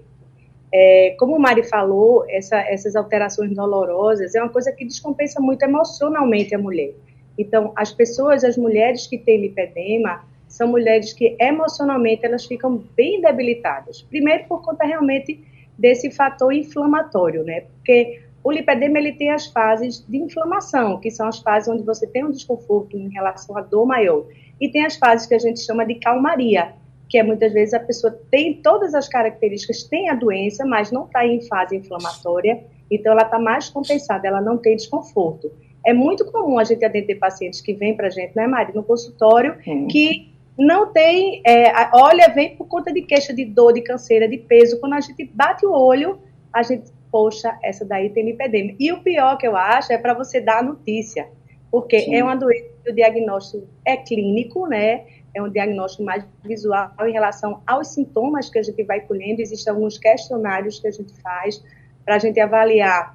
É, 0.72 1.16
como 1.18 1.34
o 1.36 1.40
Mari 1.40 1.64
falou, 1.64 2.24
essa, 2.28 2.56
essas 2.56 2.94
alterações 2.94 3.52
dolorosas 3.54 4.34
é 4.34 4.42
uma 4.42 4.50
coisa 4.50 4.70
que 4.70 4.84
descompensa 4.84 5.40
muito 5.40 5.62
emocionalmente 5.64 6.54
a 6.54 6.58
mulher. 6.58 6.94
Então, 7.38 7.72
as 7.74 7.92
pessoas, 7.92 8.44
as 8.44 8.56
mulheres 8.56 9.06
que 9.06 9.18
têm 9.18 9.40
lipedema, 9.40 10.24
são 10.48 10.68
mulheres 10.68 11.12
que 11.12 11.36
emocionalmente 11.40 12.24
elas 12.24 12.44
ficam 12.44 12.84
bem 12.96 13.20
debilitadas. 13.20 14.02
Primeiro 14.02 14.44
por 14.44 14.62
conta 14.62 14.84
realmente 14.84 15.44
desse 15.78 16.10
fator 16.10 16.52
inflamatório, 16.52 17.44
né? 17.44 17.62
Porque 17.62 18.22
o 18.42 18.52
lipedema 18.52 18.98
ele 18.98 19.12
tem 19.12 19.30
as 19.30 19.46
fases 19.48 20.04
de 20.08 20.18
inflamação, 20.18 21.00
que 21.00 21.10
são 21.10 21.26
as 21.26 21.40
fases 21.40 21.68
onde 21.68 21.82
você 21.82 22.06
tem 22.06 22.24
um 22.24 22.30
desconforto 22.30 22.96
em 22.96 23.08
relação 23.08 23.56
à 23.56 23.60
dor 23.60 23.84
maior, 23.84 24.24
e 24.60 24.68
tem 24.68 24.86
as 24.86 24.96
fases 24.96 25.26
que 25.26 25.34
a 25.34 25.38
gente 25.38 25.60
chama 25.60 25.84
de 25.84 25.96
calmaria, 25.96 26.72
que 27.08 27.18
é 27.18 27.22
muitas 27.22 27.52
vezes 27.52 27.74
a 27.74 27.80
pessoa 27.80 28.16
tem 28.30 28.54
todas 28.54 28.94
as 28.94 29.08
características, 29.08 29.82
tem 29.82 30.08
a 30.08 30.14
doença, 30.14 30.64
mas 30.64 30.90
não 30.90 31.06
está 31.06 31.26
em 31.26 31.40
fase 31.46 31.76
inflamatória, 31.76 32.64
então 32.90 33.12
ela 33.12 33.22
está 33.22 33.38
mais 33.38 33.68
compensada, 33.68 34.26
ela 34.26 34.40
não 34.40 34.56
tem 34.56 34.76
desconforto. 34.76 35.50
É 35.84 35.92
muito 35.92 36.24
comum 36.30 36.58
a 36.58 36.64
gente 36.64 36.84
atender 36.84 37.16
pacientes 37.16 37.60
que 37.60 37.74
vêm 37.74 37.96
para 37.96 38.06
a 38.06 38.10
gente, 38.10 38.34
né, 38.34 38.46
Mari, 38.46 38.74
no 38.74 38.82
consultório, 38.82 39.56
que 39.88 40.35
não 40.58 40.92
tem, 40.92 41.42
é, 41.46 41.70
olha, 41.92 42.28
vem 42.28 42.56
por 42.56 42.66
conta 42.66 42.92
de 42.92 43.02
queixa 43.02 43.34
de 43.34 43.44
dor, 43.44 43.72
de 43.72 43.82
canseira, 43.82 44.28
de 44.28 44.38
peso. 44.38 44.80
Quando 44.80 44.94
a 44.94 45.00
gente 45.00 45.24
bate 45.24 45.66
o 45.66 45.72
olho, 45.72 46.18
a 46.52 46.62
gente, 46.62 46.90
poxa, 47.10 47.58
essa 47.62 47.84
daí 47.84 48.08
tem 48.10 48.24
lipedema. 48.24 48.74
E 48.80 48.90
o 48.90 49.02
pior 49.02 49.36
que 49.36 49.46
eu 49.46 49.54
acho 49.54 49.92
é 49.92 49.98
para 49.98 50.14
você 50.14 50.40
dar 50.40 50.60
a 50.60 50.62
notícia, 50.62 51.28
porque 51.70 52.00
Sim. 52.00 52.14
é 52.14 52.24
uma 52.24 52.34
doença 52.34 52.70
que 52.82 52.90
o 52.90 52.94
diagnóstico 52.94 53.66
é 53.84 53.96
clínico, 53.96 54.66
né? 54.66 55.04
É 55.34 55.42
um 55.42 55.50
diagnóstico 55.50 56.02
mais 56.02 56.24
visual 56.42 56.90
em 57.06 57.12
relação 57.12 57.60
aos 57.66 57.88
sintomas 57.88 58.48
que 58.48 58.58
a 58.58 58.62
gente 58.62 58.82
vai 58.84 59.00
colhendo. 59.00 59.42
Existem 59.42 59.70
alguns 59.70 59.98
questionários 59.98 60.80
que 60.80 60.88
a 60.88 60.90
gente 60.90 61.12
faz 61.20 61.62
para 62.02 62.14
a 62.14 62.18
gente 62.18 62.40
avaliar 62.40 63.14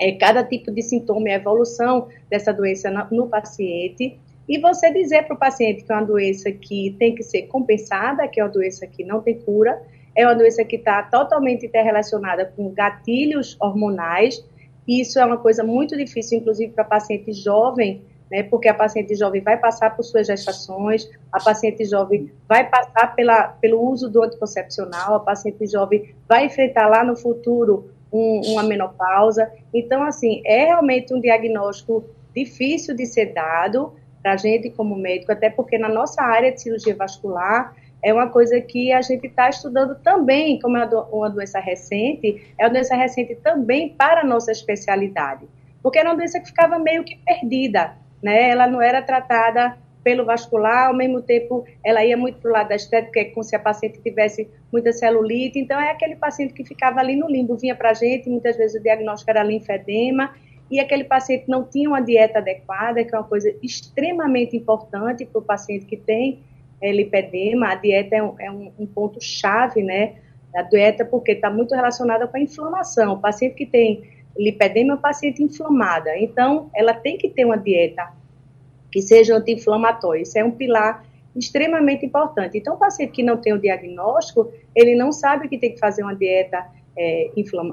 é, 0.00 0.12
cada 0.12 0.42
tipo 0.42 0.70
de 0.70 0.80
sintoma 0.80 1.28
e 1.28 1.32
a 1.32 1.36
evolução 1.36 2.08
dessa 2.30 2.52
doença 2.52 2.90
no, 2.90 3.06
no 3.10 3.28
paciente. 3.28 4.18
E 4.48 4.58
você 4.58 4.92
dizer 4.92 5.24
para 5.24 5.34
o 5.34 5.38
paciente 5.38 5.84
que 5.84 5.92
é 5.92 5.94
uma 5.94 6.04
doença 6.04 6.50
que 6.50 6.94
tem 6.98 7.14
que 7.14 7.22
ser 7.22 7.42
compensada, 7.42 8.26
que 8.28 8.40
é 8.40 8.44
uma 8.44 8.50
doença 8.50 8.86
que 8.86 9.04
não 9.04 9.20
tem 9.20 9.38
cura, 9.38 9.80
é 10.14 10.26
uma 10.26 10.34
doença 10.34 10.64
que 10.64 10.76
está 10.76 11.02
totalmente 11.04 11.66
interrelacionada 11.66 12.44
com 12.56 12.70
gatilhos 12.70 13.56
hormonais. 13.60 14.44
E 14.86 15.00
isso 15.00 15.18
é 15.18 15.24
uma 15.24 15.38
coisa 15.38 15.62
muito 15.62 15.96
difícil, 15.96 16.38
inclusive 16.38 16.72
para 16.72 16.84
paciente 16.84 17.32
jovem, 17.32 18.02
né, 18.30 18.42
porque 18.42 18.68
a 18.68 18.74
paciente 18.74 19.14
jovem 19.14 19.42
vai 19.42 19.58
passar 19.58 19.94
por 19.94 20.02
suas 20.02 20.26
gestações, 20.26 21.08
a 21.30 21.38
paciente 21.38 21.84
jovem 21.84 22.32
vai 22.48 22.68
passar 22.68 23.14
pela, 23.14 23.48
pelo 23.48 23.80
uso 23.80 24.08
do 24.08 24.22
anticoncepcional, 24.22 25.14
a 25.14 25.20
paciente 25.20 25.66
jovem 25.66 26.14
vai 26.28 26.46
enfrentar 26.46 26.88
lá 26.88 27.04
no 27.04 27.16
futuro 27.16 27.90
um, 28.12 28.40
uma 28.52 28.62
menopausa. 28.62 29.50
Então, 29.72 30.02
assim, 30.02 30.42
é 30.44 30.64
realmente 30.64 31.14
um 31.14 31.20
diagnóstico 31.20 32.04
difícil 32.34 32.96
de 32.96 33.06
ser 33.06 33.34
dado, 33.34 33.94
para 34.22 34.32
a 34.32 34.36
gente 34.36 34.70
como 34.70 34.96
médico, 34.96 35.32
até 35.32 35.50
porque 35.50 35.76
na 35.76 35.88
nossa 35.88 36.22
área 36.22 36.52
de 36.52 36.62
cirurgia 36.62 36.94
vascular 36.94 37.74
é 38.02 38.12
uma 38.12 38.28
coisa 38.28 38.60
que 38.60 38.92
a 38.92 39.00
gente 39.00 39.26
está 39.26 39.48
estudando 39.48 39.94
também, 40.02 40.58
como 40.58 40.76
é 40.76 40.84
uma 40.84 41.28
doença 41.28 41.60
recente, 41.60 42.42
é 42.58 42.64
uma 42.64 42.70
doença 42.72 42.96
recente 42.96 43.34
também 43.36 43.90
para 43.90 44.20
a 44.22 44.24
nossa 44.24 44.50
especialidade, 44.50 45.46
porque 45.82 45.98
era 45.98 46.08
uma 46.08 46.16
doença 46.16 46.40
que 46.40 46.46
ficava 46.46 46.78
meio 46.78 47.04
que 47.04 47.16
perdida, 47.24 47.94
né? 48.22 48.50
Ela 48.50 48.66
não 48.66 48.82
era 48.82 49.00
tratada 49.02 49.76
pelo 50.02 50.24
vascular, 50.24 50.88
ao 50.88 50.94
mesmo 50.94 51.22
tempo 51.22 51.64
ela 51.84 52.04
ia 52.04 52.16
muito 52.16 52.38
para 52.38 52.50
o 52.50 52.52
lado 52.52 52.68
da 52.68 52.74
estética, 52.74 53.20
é 53.20 53.24
como 53.26 53.44
se 53.44 53.54
a 53.54 53.58
paciente 53.58 54.00
tivesse 54.00 54.48
muita 54.72 54.92
celulite, 54.92 55.60
então 55.60 55.80
é 55.80 55.90
aquele 55.90 56.16
paciente 56.16 56.52
que 56.54 56.64
ficava 56.64 56.98
ali 56.98 57.14
no 57.14 57.28
limbo, 57.28 57.56
vinha 57.56 57.74
para 57.76 57.90
a 57.90 57.94
gente, 57.94 58.28
muitas 58.28 58.56
vezes 58.56 58.80
o 58.80 58.82
diagnóstico 58.82 59.30
era 59.30 59.44
linfedema, 59.44 60.34
e 60.72 60.80
aquele 60.80 61.04
paciente 61.04 61.44
não 61.46 61.64
tinha 61.64 61.86
uma 61.86 62.00
dieta 62.00 62.38
adequada, 62.38 63.04
que 63.04 63.14
é 63.14 63.18
uma 63.18 63.28
coisa 63.28 63.54
extremamente 63.62 64.56
importante 64.56 65.26
para 65.26 65.38
o 65.38 65.42
paciente 65.42 65.84
que 65.84 65.98
tem 65.98 66.40
é, 66.80 66.90
lipedema, 66.90 67.68
a 67.68 67.74
dieta 67.74 68.16
é 68.16 68.22
um, 68.22 68.34
é 68.40 68.50
um, 68.50 68.86
ponto-chave, 68.86 69.82
né, 69.82 70.14
a 70.56 70.62
dieta, 70.62 71.04
porque 71.04 71.32
está 71.32 71.50
muito 71.50 71.74
relacionada 71.74 72.26
com 72.26 72.38
a 72.38 72.40
inflamação. 72.40 73.12
O 73.12 73.20
paciente 73.20 73.54
que 73.54 73.66
tem 73.66 74.02
lipedema 74.34 74.94
é 74.94 74.96
um 74.96 75.00
paciente 75.00 75.42
inflamada, 75.42 76.16
então 76.16 76.70
ela 76.74 76.94
tem 76.94 77.18
que 77.18 77.28
ter 77.28 77.44
uma 77.44 77.58
dieta 77.58 78.10
que 78.90 79.02
seja 79.02 79.36
anti-inflamatória. 79.36 80.22
Isso 80.22 80.38
é 80.38 80.44
um 80.44 80.52
pilar 80.52 81.04
extremamente 81.36 82.06
importante. 82.06 82.56
Então, 82.56 82.76
o 82.76 82.78
paciente 82.78 83.12
que 83.12 83.22
não 83.22 83.36
tem 83.36 83.52
o 83.52 83.58
diagnóstico, 83.58 84.50
ele 84.74 84.94
não 84.94 85.12
sabe 85.12 85.48
que 85.48 85.58
tem 85.58 85.72
que 85.72 85.78
fazer 85.78 86.02
uma 86.02 86.14
dieta 86.14 86.66
é, 86.96 87.30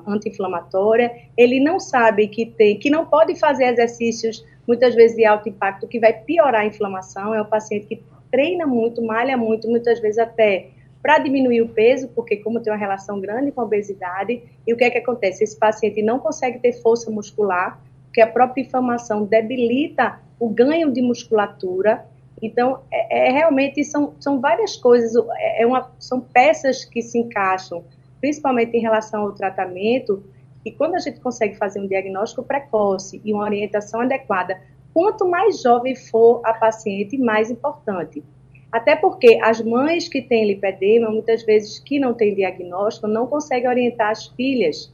anti-inflamatória, 0.07 1.11
ele 1.37 1.59
não 1.59 1.79
sabe 1.79 2.27
que 2.27 2.45
tem, 2.45 2.77
que 2.77 2.89
não 2.89 3.05
pode 3.05 3.35
fazer 3.35 3.65
exercícios 3.65 4.45
muitas 4.67 4.95
vezes 4.95 5.17
de 5.17 5.25
alto 5.25 5.49
impacto 5.49 5.87
que 5.87 5.99
vai 5.99 6.13
piorar 6.13 6.61
a 6.61 6.65
inflamação. 6.65 7.33
É 7.33 7.41
um 7.41 7.45
paciente 7.45 7.87
que 7.87 8.01
treina 8.31 8.65
muito, 8.65 9.01
malha 9.01 9.35
muito, 9.35 9.67
muitas 9.67 9.99
vezes 9.99 10.19
até 10.19 10.67
para 11.01 11.17
diminuir 11.17 11.61
o 11.61 11.69
peso, 11.69 12.09
porque 12.09 12.37
como 12.37 12.59
tem 12.59 12.71
uma 12.71 12.79
relação 12.79 13.19
grande 13.19 13.51
com 13.51 13.61
a 13.61 13.63
obesidade, 13.63 14.43
e 14.67 14.73
o 14.73 14.77
que 14.77 14.83
é 14.83 14.89
que 14.89 14.97
acontece? 14.97 15.43
Esse 15.43 15.57
paciente 15.57 16.01
não 16.01 16.19
consegue 16.19 16.59
ter 16.59 16.73
força 16.73 17.09
muscular, 17.09 17.79
porque 18.05 18.21
a 18.21 18.27
própria 18.27 18.61
inflamação 18.61 19.23
debilita 19.23 20.19
o 20.39 20.49
ganho 20.49 20.91
de 20.91 21.01
musculatura. 21.01 22.05
Então, 22.41 22.81
é, 22.91 23.27
é 23.27 23.31
realmente 23.31 23.83
são, 23.83 24.13
são 24.19 24.39
várias 24.39 24.75
coisas, 24.75 25.13
é, 25.37 25.63
é 25.63 25.65
uma, 25.65 25.89
são 25.99 26.19
peças 26.19 26.83
que 26.83 27.01
se 27.01 27.17
encaixam 27.17 27.83
principalmente 28.19 28.75
em 28.75 28.81
relação 28.81 29.23
ao 29.23 29.33
tratamento, 29.33 30.23
e 30.65 30.71
quando 30.71 30.95
a 30.95 30.99
gente 30.99 31.19
consegue 31.19 31.55
fazer 31.55 31.79
um 31.79 31.87
diagnóstico 31.87 32.43
precoce 32.43 33.21
e 33.23 33.33
uma 33.33 33.43
orientação 33.43 34.01
adequada, 34.01 34.59
quanto 34.93 35.27
mais 35.27 35.61
jovem 35.61 35.95
for 35.95 36.41
a 36.45 36.53
paciente, 36.53 37.17
mais 37.17 37.49
importante. 37.49 38.23
Até 38.71 38.95
porque 38.95 39.39
as 39.41 39.61
mães 39.61 40.07
que 40.07 40.21
têm 40.21 40.45
lipedema, 40.45 41.09
muitas 41.09 41.43
vezes 41.43 41.79
que 41.79 41.99
não 41.99 42.13
têm 42.13 42.35
diagnóstico, 42.35 43.07
não 43.07 43.25
conseguem 43.25 43.67
orientar 43.67 44.11
as 44.11 44.27
filhas, 44.27 44.93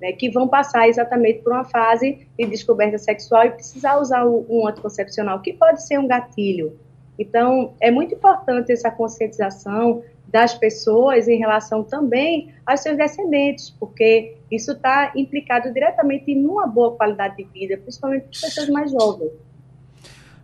né, 0.00 0.12
que 0.12 0.30
vão 0.30 0.46
passar 0.46 0.88
exatamente 0.88 1.40
por 1.40 1.52
uma 1.52 1.64
fase 1.64 2.26
de 2.38 2.46
descoberta 2.46 2.98
sexual 2.98 3.46
e 3.46 3.50
precisar 3.50 3.98
usar 3.98 4.24
um 4.26 4.66
anticoncepcional, 4.68 5.40
que 5.40 5.52
pode 5.52 5.84
ser 5.86 5.98
um 5.98 6.06
gatilho. 6.06 6.78
Então, 7.18 7.74
é 7.80 7.90
muito 7.90 8.14
importante 8.14 8.70
essa 8.70 8.90
conscientização 8.90 10.02
das 10.28 10.54
pessoas 10.54 11.28
em 11.28 11.38
relação 11.38 11.82
também 11.82 12.52
aos 12.66 12.80
seus 12.80 12.96
descendentes, 12.96 13.70
porque 13.70 14.36
isso 14.50 14.72
está 14.72 15.12
implicado 15.16 15.72
diretamente 15.72 16.34
numa 16.34 16.66
boa 16.66 16.96
qualidade 16.96 17.36
de 17.36 17.44
vida, 17.44 17.76
principalmente 17.78 18.24
para 18.24 18.48
pessoas 18.48 18.68
mais 18.68 18.90
jovens. 18.90 19.30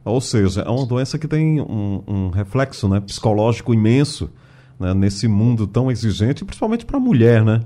Ou 0.05 0.21
seja, 0.21 0.62
é 0.62 0.69
uma 0.69 0.87
doença 0.87 1.19
que 1.19 1.29
tem 1.29 1.61
um, 1.61 2.03
um 2.07 2.29
reflexo 2.31 2.89
né, 2.89 3.01
psicológico 3.01 3.73
imenso 3.73 4.31
né, 4.79 4.93
nesse 4.95 5.29
mundo 5.29 5.67
tão 5.67 5.91
exigente, 5.91 6.45
principalmente 6.45 6.85
para 6.85 6.97
a 6.97 7.01
mulher, 7.01 7.45
né? 7.45 7.61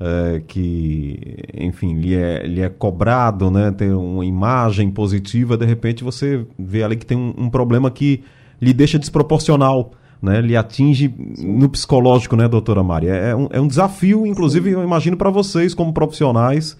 É, 0.00 0.42
que, 0.48 1.36
enfim, 1.54 1.94
lhe 1.94 2.14
é, 2.14 2.44
lhe 2.46 2.60
é 2.60 2.68
cobrado, 2.68 3.50
né? 3.50 3.70
Ter 3.70 3.94
uma 3.94 4.24
imagem 4.24 4.90
positiva, 4.90 5.56
de 5.56 5.64
repente 5.64 6.02
você 6.02 6.44
vê 6.58 6.82
ali 6.82 6.96
que 6.96 7.06
tem 7.06 7.16
um, 7.16 7.32
um 7.36 7.50
problema 7.50 7.90
que 7.90 8.24
lhe 8.60 8.72
deixa 8.72 8.98
desproporcional 8.98 9.92
né, 10.24 10.40
lhe 10.40 10.56
atinge 10.56 11.14
no 11.38 11.68
psicológico, 11.68 12.34
né, 12.34 12.48
doutora 12.48 12.82
Maria? 12.82 13.14
É 13.14 13.36
um, 13.36 13.48
é 13.50 13.60
um 13.60 13.68
desafio, 13.68 14.26
inclusive, 14.26 14.70
Sim. 14.70 14.76
eu 14.76 14.82
imagino 14.82 15.16
para 15.16 15.30
vocês 15.30 15.74
como 15.74 15.92
profissionais. 15.92 16.76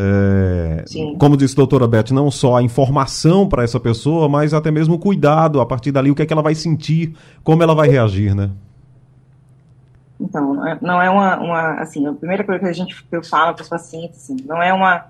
É, 0.00 0.84
como 1.18 1.36
disse 1.36 1.54
a 1.54 1.56
doutora 1.56 1.86
Beth, 1.88 2.12
não 2.12 2.30
só 2.30 2.56
a 2.56 2.62
informação 2.62 3.48
para 3.48 3.64
essa 3.64 3.80
pessoa, 3.80 4.28
mas 4.28 4.54
até 4.54 4.70
mesmo 4.70 4.94
o 4.94 4.98
cuidado, 4.98 5.60
a 5.60 5.66
partir 5.66 5.90
dali, 5.90 6.10
o 6.10 6.14
que 6.14 6.22
é 6.22 6.26
que 6.26 6.32
ela 6.32 6.42
vai 6.42 6.54
sentir, 6.54 7.14
como 7.42 7.62
ela 7.62 7.74
vai 7.74 7.88
reagir, 7.88 8.34
né? 8.34 8.50
Então, 10.20 10.54
não 10.80 11.02
é 11.02 11.10
uma, 11.10 11.36
uma 11.38 11.70
assim, 11.80 12.06
a 12.06 12.12
primeira 12.12 12.44
coisa 12.44 12.60
que 12.60 12.66
a 12.66 12.72
gente 12.72 13.04
que 13.04 13.16
eu 13.16 13.24
falo 13.24 13.54
para 13.54 13.62
os 13.62 13.68
pacientes, 13.68 14.18
assim, 14.22 14.36
não 14.46 14.62
é 14.62 14.72
uma, 14.72 15.06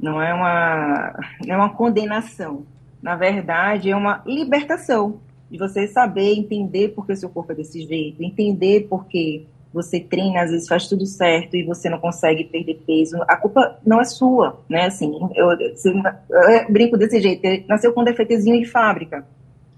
não 0.00 0.20
é 0.20 0.32
uma, 0.32 1.14
não 1.46 1.54
é 1.54 1.56
uma 1.58 1.70
condenação. 1.70 2.64
Na 3.02 3.16
verdade, 3.16 3.90
é 3.90 3.96
uma 3.96 4.22
libertação 4.26 5.20
de 5.52 5.58
você 5.58 5.86
saber, 5.86 6.32
entender 6.32 6.88
por 6.88 7.04
que 7.04 7.12
o 7.12 7.16
seu 7.16 7.28
corpo 7.28 7.52
é 7.52 7.54
desse 7.54 7.86
jeito, 7.86 8.24
entender 8.24 8.88
por 8.88 9.06
que 9.06 9.46
você 9.70 10.00
treina, 10.00 10.42
às 10.42 10.50
vezes 10.50 10.66
faz 10.66 10.88
tudo 10.88 11.04
certo 11.04 11.54
e 11.54 11.62
você 11.62 11.90
não 11.90 11.98
consegue 11.98 12.44
perder 12.44 12.82
peso. 12.86 13.18
A 13.28 13.36
culpa 13.36 13.78
não 13.84 14.00
é 14.00 14.04
sua, 14.04 14.62
né? 14.66 14.86
Assim, 14.86 15.12
eu, 15.34 15.50
eu 15.50 16.72
brinco 16.72 16.96
desse 16.96 17.20
jeito, 17.20 17.68
nasceu 17.68 17.92
com 17.92 18.02
defeitozinho 18.02 18.58
de 18.58 18.64
fábrica. 18.66 19.26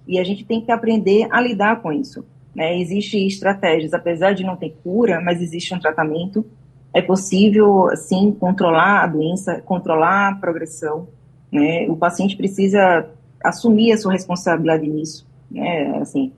E 0.07 0.17
a 0.21 0.23
gente 0.23 0.45
tem 0.45 0.61
que 0.61 0.71
aprender 0.71 1.27
a 1.29 1.41
lidar 1.41 1.83
com 1.83 1.91
isso. 1.91 2.25
Né? 2.55 2.79
Existem 2.79 3.27
estratégias, 3.27 3.93
apesar 3.93 4.33
de 4.33 4.45
não 4.45 4.55
ter 4.55 4.77
cura, 4.85 5.21
mas 5.21 5.43
existe 5.43 5.75
um 5.75 5.81
tratamento. 5.81 6.47
É 6.93 7.03
possível, 7.03 7.89
sim, 7.97 8.31
controlar 8.39 9.03
a 9.03 9.07
doença, 9.09 9.61
controlar 9.63 10.29
a 10.29 10.35
progressão. 10.37 11.09
Né? 11.51 11.89
O 11.89 11.97
paciente 11.97 12.37
precisa 12.37 13.09
assumir 13.43 13.91
a 13.91 13.99
sua 13.99 14.13
responsabilidade 14.13 14.87
nisso 14.87 15.34
né, 15.55 15.99
assim, 15.99 16.33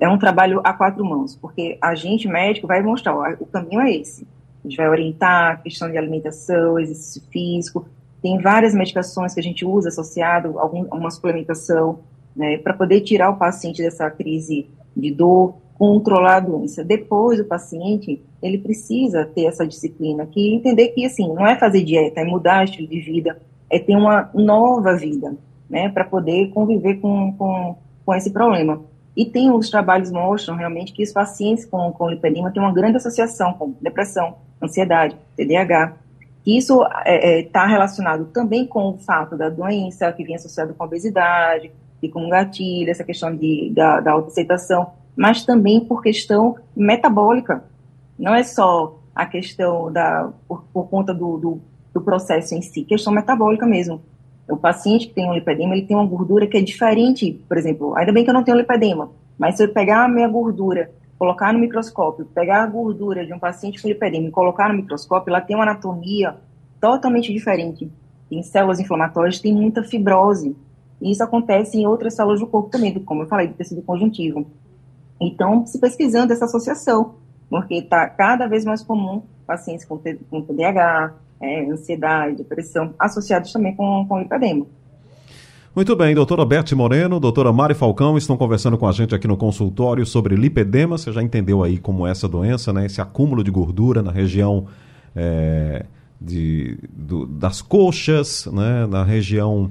é 0.00 0.08
um 0.08 0.18
trabalho 0.18 0.60
a 0.64 0.72
quatro 0.72 1.04
mãos, 1.04 1.36
porque 1.36 1.76
a 1.80 1.94
gente 1.94 2.28
médico 2.28 2.66
vai 2.66 2.82
mostrar, 2.82 3.16
ó, 3.16 3.34
o 3.40 3.46
caminho 3.46 3.80
é 3.80 3.92
esse. 3.92 4.26
A 4.64 4.68
gente 4.68 4.76
vai 4.76 4.88
orientar 4.88 5.52
a 5.52 5.56
questão 5.56 5.90
de 5.90 5.98
alimentação, 5.98 6.78
exercício 6.78 7.22
físico, 7.30 7.86
tem 8.22 8.38
várias 8.40 8.72
medicações 8.72 9.34
que 9.34 9.40
a 9.40 9.42
gente 9.42 9.64
usa 9.64 9.88
associado 9.88 10.58
a 10.58 10.62
alguma 10.62 11.10
suplementação, 11.10 11.98
né, 12.34 12.56
para 12.58 12.72
poder 12.72 13.00
tirar 13.00 13.30
o 13.30 13.36
paciente 13.36 13.82
dessa 13.82 14.08
crise 14.10 14.68
de 14.96 15.10
dor, 15.10 15.56
controlar 15.74 16.36
a 16.36 16.40
doença. 16.40 16.84
Depois, 16.84 17.40
o 17.40 17.44
paciente, 17.44 18.22
ele 18.40 18.58
precisa 18.58 19.24
ter 19.24 19.46
essa 19.46 19.66
disciplina, 19.66 20.24
que 20.26 20.54
entender 20.54 20.88
que, 20.88 21.04
assim, 21.04 21.26
não 21.28 21.44
é 21.44 21.56
fazer 21.56 21.82
dieta, 21.82 22.20
é 22.20 22.24
mudar 22.24 22.64
estilo 22.64 22.86
de 22.86 23.00
vida, 23.00 23.40
é 23.68 23.78
ter 23.78 23.96
uma 23.96 24.30
nova 24.32 24.94
vida, 24.96 25.34
né, 25.68 25.88
para 25.88 26.04
poder 26.04 26.50
conviver 26.50 27.00
com, 27.00 27.32
com 27.32 27.76
com 28.04 28.14
esse 28.14 28.30
problema. 28.30 28.82
E 29.16 29.26
tem 29.26 29.50
os 29.50 29.68
trabalhos 29.68 30.10
mostram 30.10 30.56
realmente 30.56 30.92
que 30.92 31.02
os 31.02 31.12
pacientes 31.12 31.64
com, 31.64 31.92
com 31.92 32.08
lipedema 32.08 32.50
têm 32.50 32.62
uma 32.62 32.72
grande 32.72 32.96
associação 32.96 33.52
com 33.54 33.74
depressão, 33.80 34.36
ansiedade, 34.62 35.16
TDAH. 35.36 35.94
Isso 36.46 36.82
está 36.82 37.02
é, 37.04 37.40
é, 37.40 37.42
tá 37.44 37.66
relacionado 37.66 38.26
também 38.26 38.66
com 38.66 38.90
o 38.90 38.98
fato 38.98 39.36
da 39.36 39.48
doença 39.48 40.10
que 40.12 40.24
vem 40.24 40.34
associado 40.34 40.74
com 40.74 40.84
obesidade 40.84 41.70
e 42.02 42.08
com 42.08 42.26
o 42.26 42.30
gatilho, 42.30 42.90
essa 42.90 43.04
questão 43.04 43.34
de, 43.34 43.70
da, 43.74 44.00
da 44.00 44.12
autoaceitação, 44.12 44.92
mas 45.14 45.44
também 45.44 45.80
por 45.80 46.02
questão 46.02 46.56
metabólica. 46.74 47.62
Não 48.18 48.34
é 48.34 48.42
só 48.42 48.98
a 49.14 49.26
questão 49.26 49.92
da, 49.92 50.30
por, 50.48 50.64
por 50.72 50.88
conta 50.88 51.12
do, 51.12 51.36
do, 51.36 51.60
do 51.92 52.00
processo 52.00 52.54
em 52.54 52.62
si, 52.62 52.82
questão 52.82 53.12
metabólica 53.12 53.66
mesmo 53.66 54.00
o 54.48 54.56
paciente 54.56 55.08
que 55.08 55.14
tem 55.14 55.28
um 55.28 55.34
lipedema, 55.34 55.74
ele 55.74 55.86
tem 55.86 55.96
uma 55.96 56.06
gordura 56.06 56.46
que 56.46 56.56
é 56.56 56.60
diferente, 56.60 57.32
por 57.48 57.56
exemplo, 57.56 57.96
ainda 57.96 58.12
bem 58.12 58.24
que 58.24 58.30
eu 58.30 58.34
não 58.34 58.44
tenho 58.44 58.56
lipedema, 58.56 59.10
mas 59.38 59.56
se 59.56 59.64
eu 59.64 59.68
pegar 59.72 60.04
a 60.04 60.08
minha 60.08 60.28
gordura, 60.28 60.90
colocar 61.18 61.52
no 61.52 61.58
microscópio, 61.58 62.26
pegar 62.26 62.62
a 62.62 62.66
gordura 62.66 63.24
de 63.24 63.32
um 63.32 63.38
paciente 63.38 63.80
com 63.80 63.88
lipedema 63.88 64.28
e 64.28 64.30
colocar 64.30 64.68
no 64.68 64.74
microscópio, 64.74 65.30
ela 65.30 65.40
tem 65.40 65.54
uma 65.54 65.62
anatomia 65.62 66.36
totalmente 66.80 67.32
diferente. 67.32 67.90
Em 68.30 68.42
células 68.42 68.80
inflamatórias 68.80 69.38
tem 69.38 69.54
muita 69.54 69.84
fibrose. 69.84 70.56
E 71.00 71.12
isso 71.12 71.22
acontece 71.22 71.78
em 71.78 71.86
outras 71.86 72.14
células 72.14 72.40
do 72.40 72.46
corpo 72.46 72.70
também, 72.70 72.92
como 73.00 73.22
eu 73.22 73.26
falei, 73.26 73.46
do 73.46 73.54
tecido 73.54 73.82
conjuntivo. 73.82 74.46
Então, 75.20 75.64
se 75.64 75.78
pesquisando 75.78 76.32
essa 76.32 76.46
associação, 76.46 77.14
porque 77.48 77.74
está 77.74 78.08
cada 78.08 78.46
vez 78.46 78.64
mais 78.64 78.82
comum 78.82 79.22
pacientes 79.46 79.84
com, 79.84 80.00
com 80.30 80.42
TDAH, 80.42 81.14
é, 81.42 81.68
ansiedade, 81.68 82.36
depressão, 82.36 82.94
associados 82.98 83.52
também 83.52 83.74
com, 83.74 84.06
com. 84.08 84.66
Muito 85.74 85.96
bem, 85.96 86.14
doutora 86.14 86.44
Beth 86.44 86.72
Moreno, 86.74 87.18
doutora 87.18 87.52
Mari 87.52 87.74
Falcão 87.74 88.16
estão 88.16 88.36
conversando 88.36 88.78
com 88.78 88.86
a 88.86 88.92
gente 88.92 89.14
aqui 89.14 89.26
no 89.26 89.36
consultório 89.36 90.06
sobre 90.06 90.36
lipedema. 90.36 90.96
Você 90.96 91.10
já 91.10 91.22
entendeu 91.22 91.64
aí 91.64 91.78
como 91.78 92.06
é 92.06 92.10
essa 92.10 92.28
doença, 92.28 92.72
né? 92.72 92.86
Esse 92.86 93.00
acúmulo 93.00 93.42
de 93.42 93.50
gordura 93.50 94.02
na 94.02 94.12
região 94.12 94.66
é, 95.16 95.86
de, 96.20 96.78
do, 96.92 97.26
das 97.26 97.60
coxas, 97.60 98.46
né? 98.52 98.86
na 98.86 99.02
região 99.02 99.70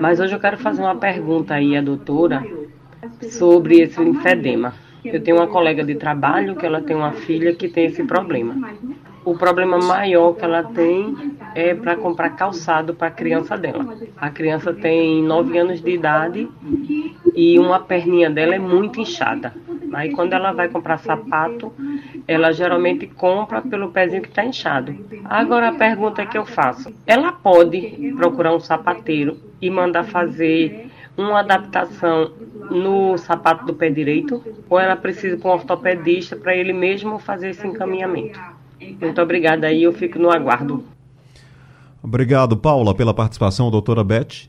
Mas 0.00 0.20
hoje 0.20 0.32
eu 0.34 0.40
quero 0.40 0.56
fazer 0.58 0.82
uma 0.82 0.94
pergunta 0.94 1.54
aí 1.54 1.76
à 1.76 1.80
doutora 1.80 2.46
sobre 3.30 3.80
esse 3.80 4.00
linfedema. 4.02 4.72
Eu 5.04 5.20
tenho 5.20 5.38
uma 5.38 5.48
colega 5.48 5.84
de 5.84 5.96
trabalho 5.96 6.54
que 6.56 6.64
ela 6.64 6.80
tem 6.80 6.96
uma 6.96 7.12
filha 7.12 7.54
que 7.54 7.68
tem 7.68 7.86
esse 7.86 8.04
problema. 8.04 8.70
O 9.24 9.36
problema 9.36 9.78
maior 9.78 10.34
que 10.34 10.44
ela 10.44 10.62
tem 10.62 11.35
é 11.56 11.74
para 11.74 11.96
comprar 11.96 12.30
calçado 12.36 12.94
para 12.94 13.08
a 13.08 13.10
criança 13.10 13.56
dela. 13.56 13.96
A 14.14 14.28
criança 14.28 14.74
tem 14.74 15.22
9 15.22 15.56
anos 15.56 15.80
de 15.80 15.90
idade 15.90 16.46
e 17.34 17.58
uma 17.58 17.80
perninha 17.80 18.28
dela 18.28 18.54
é 18.54 18.58
muito 18.58 19.00
inchada. 19.00 19.54
Aí 19.94 20.12
quando 20.12 20.34
ela 20.34 20.52
vai 20.52 20.68
comprar 20.68 20.98
sapato, 20.98 21.72
ela 22.28 22.52
geralmente 22.52 23.06
compra 23.06 23.62
pelo 23.62 23.90
pezinho 23.90 24.20
que 24.20 24.28
está 24.28 24.44
inchado. 24.44 24.94
Agora 25.24 25.68
a 25.68 25.74
pergunta 25.74 26.26
que 26.26 26.36
eu 26.36 26.44
faço: 26.44 26.92
ela 27.06 27.32
pode 27.32 28.12
procurar 28.18 28.54
um 28.54 28.60
sapateiro 28.60 29.38
e 29.58 29.70
mandar 29.70 30.04
fazer 30.04 30.90
uma 31.16 31.40
adaptação 31.40 32.32
no 32.70 33.16
sapato 33.16 33.64
do 33.64 33.72
pé 33.72 33.88
direito? 33.88 34.44
Ou 34.68 34.78
ela 34.78 34.94
precisa 34.96 35.38
com 35.38 35.48
um 35.48 35.52
ortopedista 35.52 36.36
para 36.36 36.54
ele 36.54 36.74
mesmo 36.74 37.18
fazer 37.18 37.48
esse 37.48 37.66
encaminhamento? 37.66 38.38
Muito 39.00 39.22
obrigada 39.22 39.68
aí, 39.68 39.84
eu 39.84 39.92
fico 39.94 40.18
no 40.18 40.30
aguardo. 40.30 40.95
Obrigado, 42.02 42.56
Paula, 42.56 42.94
pela 42.94 43.12
participação, 43.12 43.70
doutora 43.70 44.04
Beth. 44.04 44.48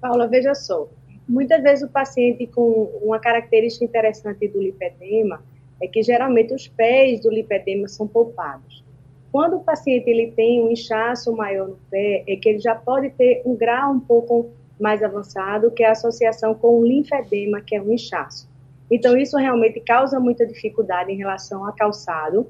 Paula, 0.00 0.28
veja 0.28 0.54
só, 0.54 0.88
muitas 1.28 1.62
vezes 1.62 1.88
o 1.88 1.90
paciente 1.90 2.46
com 2.46 2.90
uma 3.02 3.18
característica 3.18 3.84
interessante 3.84 4.46
do 4.48 4.62
lipedema 4.62 5.42
é 5.82 5.86
que 5.86 6.02
geralmente 6.02 6.54
os 6.54 6.68
pés 6.68 7.20
do 7.20 7.30
lipedema 7.30 7.88
são 7.88 8.06
poupados. 8.06 8.84
Quando 9.32 9.56
o 9.56 9.60
paciente 9.60 10.08
ele 10.08 10.32
tem 10.32 10.62
um 10.62 10.70
inchaço 10.70 11.34
maior 11.36 11.68
no 11.68 11.78
pé, 11.90 12.24
é 12.26 12.36
que 12.36 12.48
ele 12.48 12.58
já 12.58 12.74
pode 12.74 13.10
ter 13.10 13.42
um 13.44 13.54
grau 13.54 13.92
um 13.92 14.00
pouco 14.00 14.50
mais 14.80 15.02
avançado, 15.02 15.70
que 15.70 15.82
é 15.82 15.88
a 15.88 15.92
associação 15.92 16.54
com 16.54 16.80
o 16.80 16.86
linfedema, 16.86 17.60
que 17.60 17.74
é 17.74 17.82
um 17.82 17.92
inchaço. 17.92 18.48
Então, 18.90 19.16
isso 19.16 19.36
realmente 19.36 19.80
causa 19.80 20.20
muita 20.20 20.46
dificuldade 20.46 21.10
em 21.10 21.16
relação 21.16 21.66
a 21.66 21.72
calçado, 21.72 22.46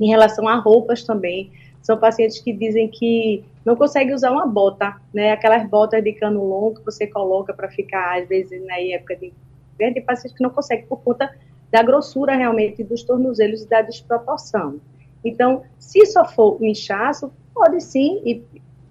em 0.00 0.08
relação 0.08 0.48
a 0.48 0.56
roupas 0.56 1.04
também. 1.04 1.52
São 1.82 1.98
pacientes 1.98 2.40
que 2.40 2.52
dizem 2.52 2.88
que 2.88 3.44
não 3.64 3.76
conseguem 3.76 4.14
usar 4.14 4.30
uma 4.30 4.46
bota, 4.46 4.96
né? 5.12 5.32
Aquelas 5.32 5.68
botas 5.68 6.02
de 6.02 6.12
cano 6.12 6.44
longo 6.44 6.76
que 6.76 6.84
você 6.84 7.06
coloca 7.06 7.52
para 7.52 7.68
ficar, 7.68 8.20
às 8.20 8.28
vezes, 8.28 8.64
na 8.66 8.78
época 8.78 9.16
de 9.16 9.32
inverno, 9.74 9.94
tem 9.94 10.04
pacientes 10.04 10.36
que 10.36 10.42
não 10.42 10.50
conseguem 10.50 10.86
por 10.86 11.00
conta 11.00 11.34
da 11.70 11.82
grossura 11.82 12.34
realmente 12.34 12.82
dos 12.82 13.02
tornozelos 13.02 13.62
e 13.62 13.68
da 13.68 13.82
desproporção. 13.82 14.80
Então, 15.24 15.62
se 15.78 16.04
só 16.06 16.24
for 16.24 16.60
um 16.60 16.66
inchaço, 16.66 17.32
pode 17.54 17.80
sim, 17.82 18.22
e 18.24 18.42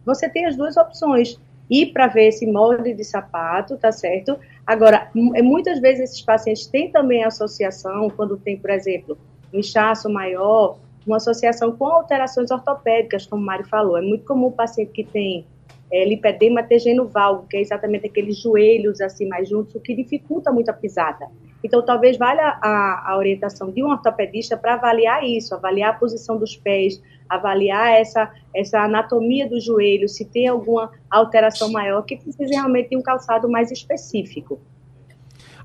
você 0.05 0.29
tem 0.29 0.45
as 0.45 0.55
duas 0.55 0.77
opções 0.77 1.39
ir 1.69 1.87
para 1.87 2.07
ver 2.07 2.27
esse 2.27 2.45
molde 2.45 2.93
de 2.93 3.03
sapato, 3.03 3.77
tá 3.77 3.91
certo? 3.91 4.37
Agora, 4.65 5.09
é, 5.35 5.41
muitas 5.41 5.79
vezes 5.79 6.11
esses 6.11 6.21
pacientes 6.21 6.67
têm 6.67 6.91
também 6.91 7.23
associação, 7.23 8.09
quando 8.09 8.37
tem, 8.37 8.57
por 8.57 8.69
exemplo, 8.69 9.17
um 9.53 9.59
inchaço 9.59 10.09
maior, 10.09 10.77
uma 11.07 11.17
associação 11.17 11.71
com 11.71 11.85
alterações 11.85 12.51
ortopédicas, 12.51 13.25
como 13.25 13.41
o 13.41 13.45
Mário 13.45 13.67
falou. 13.67 13.97
É 13.97 14.01
muito 14.01 14.25
comum 14.25 14.47
o 14.47 14.51
paciente 14.51 14.91
que 14.91 15.03
tem 15.03 15.45
é, 15.91 16.05
lipedema 16.05 16.63
ter 16.63 16.79
genovalgo, 16.79 17.47
que 17.47 17.57
é 17.57 17.61
exatamente 17.61 18.07
aqueles 18.07 18.37
joelhos 18.37 18.99
assim 19.01 19.27
mais 19.27 19.49
juntos, 19.49 19.73
o 19.75 19.79
que 19.79 19.95
dificulta 19.95 20.51
muito 20.51 20.69
a 20.69 20.73
pisada. 20.73 21.27
Então, 21.63 21.83
talvez 21.83 22.17
valha 22.17 22.59
a, 22.61 23.11
a 23.11 23.17
orientação 23.17 23.71
de 23.71 23.83
um 23.83 23.89
ortopedista 23.89 24.55
para 24.55 24.75
avaliar 24.75 25.23
isso, 25.23 25.55
avaliar 25.55 25.91
a 25.91 25.97
posição 25.97 26.37
dos 26.37 26.55
pés, 26.55 27.01
avaliar 27.27 27.99
essa, 27.99 28.31
essa 28.55 28.81
anatomia 28.81 29.49
do 29.49 29.59
joelho, 29.59 30.07
se 30.07 30.23
tem 30.25 30.47
alguma 30.47 30.91
alteração 31.09 31.71
maior, 31.71 32.03
que 32.03 32.17
precisa 32.17 32.53
realmente 32.53 32.89
de 32.89 32.97
um 32.97 33.01
calçado 33.01 33.49
mais 33.49 33.71
específico. 33.71 34.59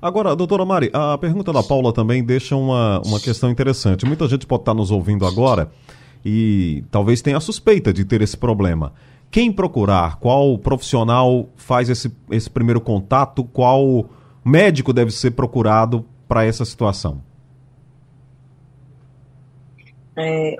Agora, 0.03 0.35
doutora 0.35 0.65
Mari, 0.65 0.89
a 0.91 1.17
pergunta 1.17 1.53
da 1.53 1.63
Paula 1.63 1.93
também 1.93 2.21
deixa 2.21 2.57
uma, 2.57 3.01
uma 3.05 3.21
questão 3.21 3.49
interessante. 3.49 4.05
Muita 4.05 4.27
gente 4.27 4.45
pode 4.45 4.63
estar 4.63 4.73
nos 4.73 4.91
ouvindo 4.91 5.25
agora 5.25 5.71
e 6.25 6.83
talvez 6.91 7.21
tenha 7.21 7.37
a 7.37 7.39
suspeita 7.39 7.93
de 7.93 8.03
ter 8.03 8.21
esse 8.21 8.35
problema. 8.35 8.91
Quem 9.31 9.49
procurar? 9.49 10.19
Qual 10.19 10.57
profissional 10.57 11.47
faz 11.55 11.87
esse, 11.87 12.13
esse 12.29 12.49
primeiro 12.49 12.81
contato? 12.81 13.45
Qual 13.45 14.09
médico 14.43 14.91
deve 14.91 15.09
ser 15.09 15.31
procurado 15.31 16.05
para 16.27 16.43
essa 16.43 16.65
situação? 16.65 17.21
É, 20.17 20.57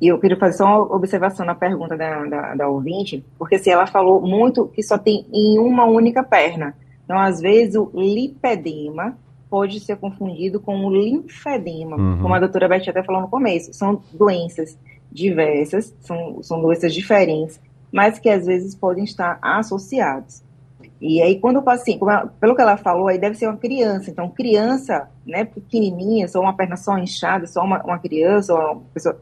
eu 0.00 0.18
queria 0.18 0.38
fazer 0.38 0.56
só 0.56 0.64
uma 0.64 0.96
observação 0.96 1.44
na 1.44 1.54
pergunta 1.54 1.98
da, 1.98 2.24
da, 2.24 2.54
da, 2.54 2.66
ouvinte, 2.66 3.22
porque 3.38 3.58
se 3.58 3.68
ela 3.68 3.86
falou 3.86 4.22
muito 4.22 4.66
que 4.68 4.82
só 4.82 4.96
tem 4.96 5.26
em 5.34 5.58
uma 5.58 5.84
única 5.84 6.22
perna. 6.22 6.74
Então, 7.06 7.18
às 7.18 7.40
vezes, 7.40 7.76
o 7.76 7.88
lipedema 7.94 9.16
pode 9.48 9.78
ser 9.80 9.96
confundido 9.96 10.60
com 10.60 10.84
o 10.84 10.90
linfedema, 10.90 11.96
uhum. 11.96 12.18
como 12.20 12.34
a 12.34 12.40
doutora 12.40 12.68
Beth 12.68 12.88
até 12.88 13.02
falou 13.02 13.22
no 13.22 13.28
começo. 13.28 13.72
São 13.72 14.02
doenças 14.12 14.76
diversas, 15.10 15.94
são, 16.00 16.42
são 16.42 16.60
doenças 16.60 16.92
diferentes, 16.92 17.60
mas 17.92 18.18
que 18.18 18.28
às 18.28 18.44
vezes 18.44 18.74
podem 18.74 19.04
estar 19.04 19.38
associados. 19.40 20.42
E 21.00 21.22
aí, 21.22 21.38
quando 21.38 21.58
o 21.58 21.62
paciente, 21.62 22.02
ela, 22.02 22.26
pelo 22.40 22.56
que 22.56 22.62
ela 22.62 22.76
falou, 22.76 23.08
aí 23.08 23.18
deve 23.18 23.36
ser 23.36 23.46
uma 23.46 23.56
criança. 23.56 24.10
Então, 24.10 24.28
criança, 24.28 25.08
né, 25.24 25.44
pequenininha, 25.44 26.26
só 26.26 26.40
uma 26.40 26.54
perna 26.54 26.76
só 26.76 26.98
inchada, 26.98 27.46
só 27.46 27.62
uma, 27.62 27.82
uma 27.84 27.98
criança, 27.98 28.52
uma 28.52 28.80
pessoa, 28.92 29.18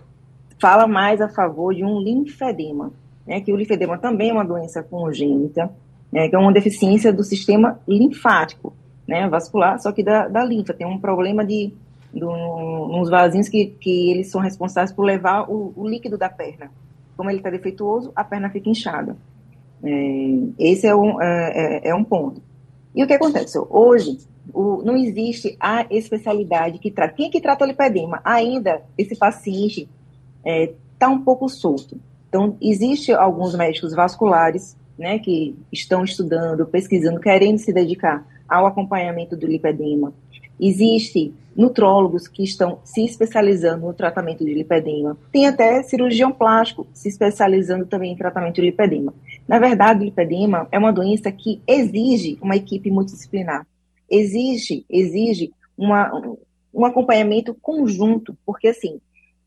fala 0.59 0.87
mais 0.87 1.21
a 1.21 1.29
favor 1.29 1.75
de 1.75 1.85
um 1.85 2.01
linfedema, 2.01 2.93
né, 3.27 3.41
que 3.41 3.53
o 3.53 3.57
linfedema 3.57 3.99
também 3.99 4.31
é 4.31 4.33
uma 4.33 4.45
doença 4.45 4.83
congênita, 4.83 5.71
né, 6.15 6.29
que 6.29 6.37
é 6.37 6.39
uma 6.39 6.53
deficiência 6.53 7.13
do 7.13 7.25
sistema 7.25 7.81
linfático, 7.89 8.73
né, 9.07 9.29
vascular, 9.29 9.81
só 9.81 9.91
que 9.91 10.01
da, 10.01 10.29
da 10.29 10.45
linfa. 10.45 10.73
Tem 10.73 10.87
um 10.87 11.01
problema 11.01 11.45
de, 11.45 11.75
do, 12.13 12.31
nos 12.87 13.11
vasinhos 13.11 13.49
que, 13.49 13.67
que 13.81 14.13
eles 14.13 14.31
são 14.31 14.41
responsáveis 14.41 14.93
por 14.93 15.05
levar 15.05 15.51
o, 15.51 15.73
o 15.75 15.89
líquido 15.89 16.17
da 16.17 16.29
perna. 16.29 16.71
Como 17.17 17.29
ele 17.29 17.39
está 17.39 17.51
defeituoso, 17.51 18.13
a 18.15 18.23
perna 18.23 18.49
fica 18.49 18.71
inchada. 18.71 19.17
É, 19.83 19.91
esse 20.57 20.87
é 20.87 20.95
um, 20.95 21.21
é, 21.21 21.83
é, 21.87 21.89
é, 21.89 21.95
um 21.97 22.05
ponto. 22.05 22.41
E 22.95 23.03
o 23.03 23.09
que 23.09 23.15
acontece? 23.15 23.59
Hoje, 23.69 24.19
o, 24.53 24.83
não 24.85 24.97
existe 24.97 25.57
a 25.59 25.85
especialidade 25.91 26.79
que 26.79 26.93
trata. 26.93 27.15
Quem 27.15 27.27
é 27.27 27.31
que 27.31 27.41
trata 27.41 27.65
o 27.65 27.69
lipedema? 27.69 28.21
Ainda 28.25 28.83
esse 28.97 29.17
paciente 29.17 29.89
está 30.39 30.49
é, 30.49 30.73
tá 30.97 31.09
um 31.09 31.25
pouco 31.25 31.49
solto. 31.49 31.99
Então, 32.29 32.57
existe 32.63 33.13
alguns 33.13 33.57
médicos 33.57 33.93
vasculares, 33.95 34.77
né, 34.99 35.19
que 35.19 35.57
estão 35.73 36.05
estudando, 36.05 36.67
pesquisando, 36.67 37.21
querendo 37.21 37.59
se 37.59 37.73
dedicar 37.73 38.27
ao 38.49 38.67
acompanhamento 38.67 39.37
do 39.37 39.47
lipedema. 39.47 40.13
Existe 40.61 41.35
nutrólogos 41.57 42.27
que 42.27 42.43
estão 42.43 42.79
se 42.85 43.05
especializando 43.05 43.87
no 43.87 43.95
tratamento 43.95 44.45
de 44.45 44.53
lipedema. 44.53 45.17
Tem 45.33 45.47
até 45.47 45.83
cirurgião 45.83 46.33
plástico 46.33 46.87
se 46.93 47.09
especializando 47.09 47.87
também 47.87 48.13
em 48.13 48.17
tratamento 48.17 48.57
de 48.57 48.63
lipedema. 48.63 49.15
Na 49.47 49.59
verdade, 49.59 50.01
o 50.01 50.05
lipedema 50.05 50.69
é 50.73 50.79
uma 50.79 50.93
doença 50.93 51.31
que 51.31 51.61
exige 51.67 52.39
uma 52.41 52.57
equipe 52.57 52.91
multidisciplinar. 52.91 53.67
Exige, 54.11 54.85
exige 54.89 55.53
uma, 55.77 56.11
um 56.73 56.85
acompanhamento 56.85 57.55
conjunto, 57.55 58.37
porque 58.45 58.69
assim, 58.69 59.01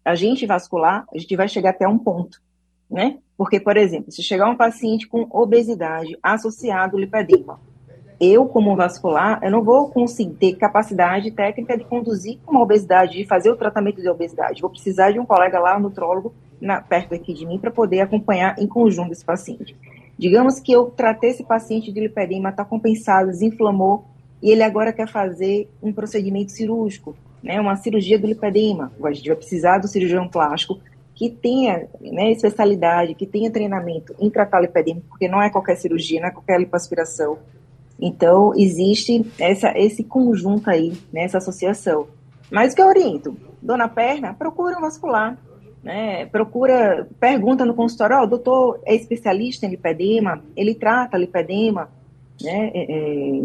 a 0.03 0.15
gente 0.15 0.45
vascular, 0.45 1.05
a 1.13 1.17
gente 1.17 1.35
vai 1.35 1.47
chegar 1.47 1.71
até 1.71 1.87
um 1.87 1.97
ponto, 1.97 2.41
né? 2.89 3.17
Porque, 3.37 3.59
por 3.59 3.77
exemplo, 3.77 4.11
se 4.11 4.23
chegar 4.23 4.49
um 4.49 4.55
paciente 4.55 5.07
com 5.07 5.27
obesidade 5.29 6.17
associado 6.23 6.95
ao 6.95 6.99
lipedema, 6.99 7.59
eu, 8.19 8.47
como 8.47 8.75
vascular, 8.75 9.39
eu 9.43 9.51
não 9.51 9.63
vou 9.63 9.89
conseguir 9.89 10.33
ter 10.33 10.55
capacidade 10.55 11.29
técnica 11.29 11.77
de 11.77 11.83
conduzir 11.83 12.39
uma 12.47 12.61
obesidade, 12.61 13.15
de 13.15 13.25
fazer 13.27 13.51
o 13.51 13.55
tratamento 13.55 14.01
de 14.01 14.09
obesidade. 14.09 14.61
Vou 14.61 14.71
precisar 14.71 15.11
de 15.11 15.19
um 15.19 15.25
colega 15.25 15.59
lá, 15.59 15.79
nutrólogo, 15.79 16.33
na, 16.59 16.81
perto 16.81 17.13
aqui 17.13 17.31
de 17.31 17.45
mim, 17.45 17.59
para 17.59 17.69
poder 17.69 18.01
acompanhar 18.01 18.57
em 18.57 18.65
conjunto 18.65 19.11
esse 19.11 19.23
paciente. 19.23 19.75
Digamos 20.17 20.59
que 20.59 20.71
eu 20.71 20.87
tratei 20.87 21.29
esse 21.29 21.43
paciente 21.43 21.91
de 21.91 21.99
lipedema, 21.99 22.49
está 22.49 22.65
compensado, 22.65 23.29
desinflamou, 23.29 24.05
e 24.41 24.49
ele 24.49 24.63
agora 24.63 24.91
quer 24.91 25.07
fazer 25.07 25.69
um 25.81 25.93
procedimento 25.93 26.51
cirúrgico, 26.51 27.15
né, 27.43 27.61
uma 27.61 27.75
cirurgia 27.75 28.17
do 28.17 28.25
lipedema. 28.25 28.91
A 29.03 29.11
gente 29.11 29.27
vai 29.27 29.37
precisar 29.37 29.77
do 29.77 29.87
cirurgião 29.87 30.27
plástico 30.27 30.79
que 31.17 31.31
tenha 31.31 31.87
né, 31.99 32.31
especialidade, 32.31 33.15
que 33.15 33.25
tenha 33.25 33.49
treinamento 33.49 34.13
em 34.19 34.29
tratar 34.29 34.61
lipedema, 34.61 35.01
porque 35.09 35.27
não 35.27 35.41
é 35.41 35.49
qualquer 35.49 35.75
cirurgia, 35.75 36.21
não 36.21 36.27
é 36.27 36.31
qualquer 36.31 36.59
lipoaspiração. 36.59 37.39
Então, 37.99 38.53
existe 38.55 39.25
essa, 39.39 39.75
esse 39.75 40.03
conjunto 40.03 40.69
aí, 40.69 40.93
né, 41.11 41.23
essa 41.23 41.39
associação. 41.39 42.07
Mas 42.51 42.71
o 42.71 42.75
que 42.75 42.81
eu 42.83 42.85
oriento? 42.85 43.35
Dona 43.59 43.89
Perna, 43.89 44.35
procura 44.35 44.77
um 44.77 44.81
vascular. 44.81 45.35
Né, 45.83 46.27
procura, 46.27 47.07
pergunta 47.19 47.65
no 47.65 47.73
consultório, 47.73 48.17
ó, 48.17 48.21
oh, 48.21 48.23
o 48.25 48.27
doutor 48.27 48.81
é 48.85 48.93
especialista 48.93 49.65
em 49.65 49.69
lipedema, 49.69 50.43
ele 50.55 50.75
trata 50.75 51.17
lipedema, 51.17 51.89
né, 52.41 52.71
é, 52.73 52.83
é, 52.83 53.41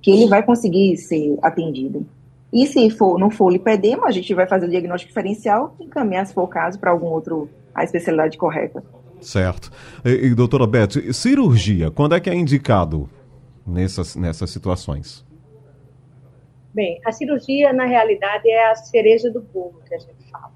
que 0.00 0.10
ele 0.10 0.28
vai 0.28 0.42
conseguir 0.42 0.96
ser 0.96 1.38
atendido. 1.42 2.06
E 2.52 2.66
se 2.66 2.90
for, 2.90 3.18
não 3.18 3.30
for 3.30 3.50
lipedema, 3.50 4.06
a 4.06 4.10
gente 4.10 4.34
vai 4.34 4.46
fazer 4.46 4.66
o 4.66 4.70
diagnóstico 4.70 5.08
diferencial 5.08 5.74
e 5.80 5.84
encaminhar, 5.84 6.26
se 6.26 6.34
for 6.34 6.42
o 6.42 6.48
caso, 6.48 6.78
para 6.78 6.90
algum 6.90 7.06
outro, 7.06 7.48
a 7.74 7.82
especialidade 7.82 8.36
correta. 8.36 8.84
Certo. 9.20 9.70
E, 10.04 10.26
e 10.26 10.34
doutora 10.34 10.66
Beth, 10.66 11.12
cirurgia, 11.14 11.90
quando 11.90 12.14
é 12.14 12.20
que 12.20 12.28
é 12.28 12.34
indicado 12.34 13.08
nessas, 13.66 14.16
nessas 14.16 14.50
situações? 14.50 15.24
Bem, 16.74 17.00
a 17.06 17.12
cirurgia, 17.12 17.72
na 17.72 17.84
realidade, 17.84 18.48
é 18.48 18.70
a 18.70 18.74
cereja 18.74 19.30
do 19.30 19.40
bolo 19.40 19.80
que 19.86 19.94
a 19.94 19.98
gente 19.98 20.30
fala. 20.30 20.52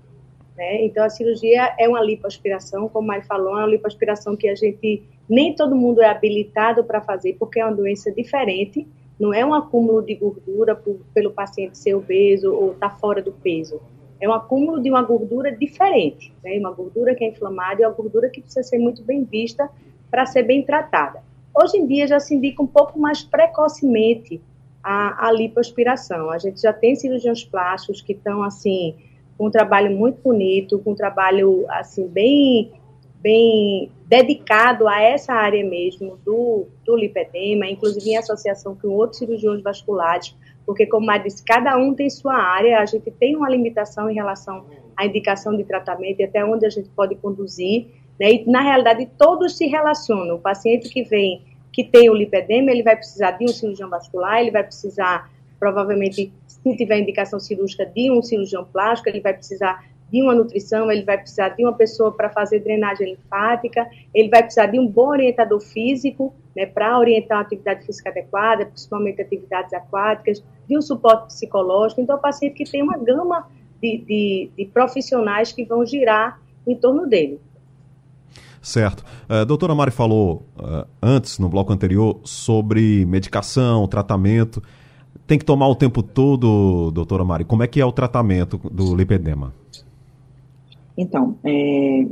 Né? 0.57 0.85
Então, 0.85 1.05
a 1.05 1.11
cirurgia 1.11 1.75
é 1.79 1.89
uma 1.89 2.03
lipoaspiração, 2.03 2.89
como 2.89 3.13
a 3.13 3.17
Mai 3.17 3.23
falou, 3.23 3.59
é 3.59 3.61
uma 3.61 3.69
lipoaspiração 3.69 4.37
que 4.37 4.49
a 4.49 4.55
gente, 4.55 5.03
nem 5.29 5.55
todo 5.55 5.77
mundo 5.77 6.03
é 6.03 6.09
habilitado 6.09 6.85
para 6.85 7.01
fazer, 7.01 7.37
porque 7.39 7.61
é 7.61 7.65
uma 7.65 7.75
doença 7.75 8.11
diferente, 8.11 8.87
não 9.19 9.33
é 9.33 9.45
um 9.45 9.55
acúmulo 9.55 10.03
de 10.03 10.15
gordura 10.15 10.75
por, 10.75 10.99
pelo 11.15 11.31
paciente 11.31 11.79
ser 11.79 11.95
obeso 11.95 12.53
ou 12.53 12.73
estar 12.73 12.91
tá 12.91 12.97
fora 12.97 13.23
do 13.23 13.33
peso. 13.33 13.81
É 14.21 14.29
um 14.29 14.33
acúmulo 14.33 14.81
de 14.81 14.91
uma 14.91 15.03
gordura 15.03 15.55
diferente, 15.55 16.33
né? 16.43 16.59
uma 16.59 16.73
gordura 16.73 17.15
que 17.15 17.25
é 17.25 17.29
inflamada 17.29 17.83
e 17.83 17.87
uma 17.87 17.93
gordura 17.93 18.29
que 18.29 18.41
precisa 18.41 18.63
ser 18.63 18.79
muito 18.79 19.03
bem 19.03 19.25
vista 19.25 19.71
para 20.11 20.25
ser 20.25 20.43
bem 20.43 20.63
tratada. 20.63 21.23
Hoje 21.55 21.79
em 21.79 21.87
dia 21.87 22.07
já 22.07 22.21
se 22.21 22.35
indica 22.35 22.63
um 22.63 22.67
pouco 22.67 22.99
mais 22.99 23.23
precocemente 23.23 24.41
a, 24.83 25.29
a 25.29 25.33
lipoaspiração. 25.33 26.31
A 26.31 26.39
gente 26.39 26.61
já 26.61 26.73
tem 26.73 26.95
cirurgiões 26.95 27.45
plásticos 27.45 28.01
que 28.01 28.13
estão 28.13 28.43
assim 28.43 28.95
com 29.37 29.49
um 29.49 29.51
trabalho 29.51 29.95
muito 29.95 30.21
bonito, 30.23 30.79
com 30.79 30.93
um 30.93 30.95
trabalho 30.95 31.67
assim 31.69 32.07
bem 32.07 32.73
bem 33.27 33.91
dedicado 34.07 34.87
a 34.87 35.03
essa 35.03 35.33
área 35.33 35.69
mesmo 35.69 36.17
do, 36.25 36.69
do 36.85 36.95
lipedema, 36.95 37.67
inclusive 37.67 38.11
em 38.11 38.17
associação 38.17 38.77
com 38.81 38.87
outros 38.87 39.19
cirurgiões 39.19 39.61
vasculares, 39.61 40.33
porque, 40.65 40.87
como 40.87 41.11
a 41.11 41.19
disse, 41.19 41.45
cada 41.45 41.77
um 41.77 41.93
tem 41.93 42.09
sua 42.09 42.37
área, 42.37 42.79
a 42.79 42.87
gente 42.87 43.11
tem 43.11 43.35
uma 43.35 43.51
limitação 43.51 44.09
em 44.09 44.15
relação 44.15 44.67
à 44.97 45.05
indicação 45.05 45.57
de 45.57 45.65
tratamento 45.65 46.21
e 46.21 46.25
até 46.25 46.45
onde 46.45 46.65
a 46.67 46.71
gente 46.71 46.89
pode 46.91 47.17
conduzir, 47.17 47.89
né? 48.19 48.31
E, 48.31 48.49
na 48.49 48.61
realidade, 48.61 49.11
todos 49.19 49.57
se 49.57 49.67
relacionam. 49.67 50.37
O 50.37 50.41
paciente 50.41 50.89
que 50.89 51.03
vem, 51.03 51.43
que 51.73 51.83
tem 51.83 52.09
o 52.09 52.15
lipedema, 52.15 52.71
ele 52.71 52.85
vai 52.85 52.95
precisar 52.95 53.33
de 53.33 53.45
um 53.45 53.49
cirurgião 53.49 53.91
vascular, 53.91 54.41
ele 54.41 54.53
vai 54.53 54.63
precisar, 54.63 55.29
provavelmente, 55.59 56.33
se 56.47 56.77
tiver 56.77 57.01
indicação 57.01 57.41
cirúrgica, 57.41 57.85
de 57.85 58.09
um 58.09 58.23
cirurgião 58.23 58.65
plástico, 58.65 59.09
ele 59.09 59.21
vai 59.21 59.35
precisar 59.35 59.85
de 60.11 60.23
uma 60.23 60.35
nutrição, 60.35 60.91
ele 60.91 61.05
vai 61.05 61.19
precisar 61.19 61.51
de 61.51 61.65
uma 61.65 61.73
pessoa 61.73 62.13
para 62.13 62.31
fazer 62.31 62.61
drenagem 62.61 63.15
linfática, 63.15 63.89
ele 64.15 64.29
vai 64.29 64.43
precisar 64.43 64.67
de 64.67 64.79
um 64.79 64.87
bom 64.87 65.09
orientador 65.09 65.61
físico, 65.61 66.33
né, 66.55 66.65
para 66.65 66.99
orientar 66.99 67.39
a 67.39 67.41
atividade 67.41 67.85
física 67.85 68.11
adequada, 68.11 68.67
principalmente 68.67 69.21
atividades 69.21 69.73
aquáticas, 69.73 70.43
de 70.69 70.79
um 70.79 70.81
suporte 70.81 71.27
psicológico. 71.27 72.01
Então, 72.01 72.17
o 72.17 72.21
paciente 72.21 72.55
que 72.55 72.71
tem 72.71 72.83
uma 72.83 72.97
gama 72.97 73.47
de, 73.83 73.99
de, 73.99 74.51
de 74.57 74.65
profissionais 74.67 75.53
que 75.53 75.65
vão 75.65 75.85
girar 75.85 76.41
em 76.67 76.75
torno 76.75 77.07
dele. 77.07 77.41
Certo. 78.63 79.05
A 79.29 79.43
uh, 79.43 79.47
doutora 79.47 79.75
Mari 79.75 79.93
falou 79.93 80.43
uh, 80.59 80.87
antes, 81.01 81.39
no 81.39 81.49
bloco 81.49 81.73
anterior, 81.73 82.19
sobre 82.25 83.07
medicação, 83.07 83.87
tratamento. 83.87 84.61
Tem 85.25 85.39
que 85.39 85.45
tomar 85.45 85.69
o 85.69 85.75
tempo 85.75 86.03
todo, 86.03 86.91
doutora 86.91 87.25
Mari. 87.25 87.45
Como 87.45 87.63
é 87.63 87.67
que 87.69 87.81
é 87.81 87.85
o 87.85 87.93
tratamento 87.93 88.59
do 88.71 88.95
lipedema? 88.97 89.53
Então, 90.97 91.39
é, 91.45 92.07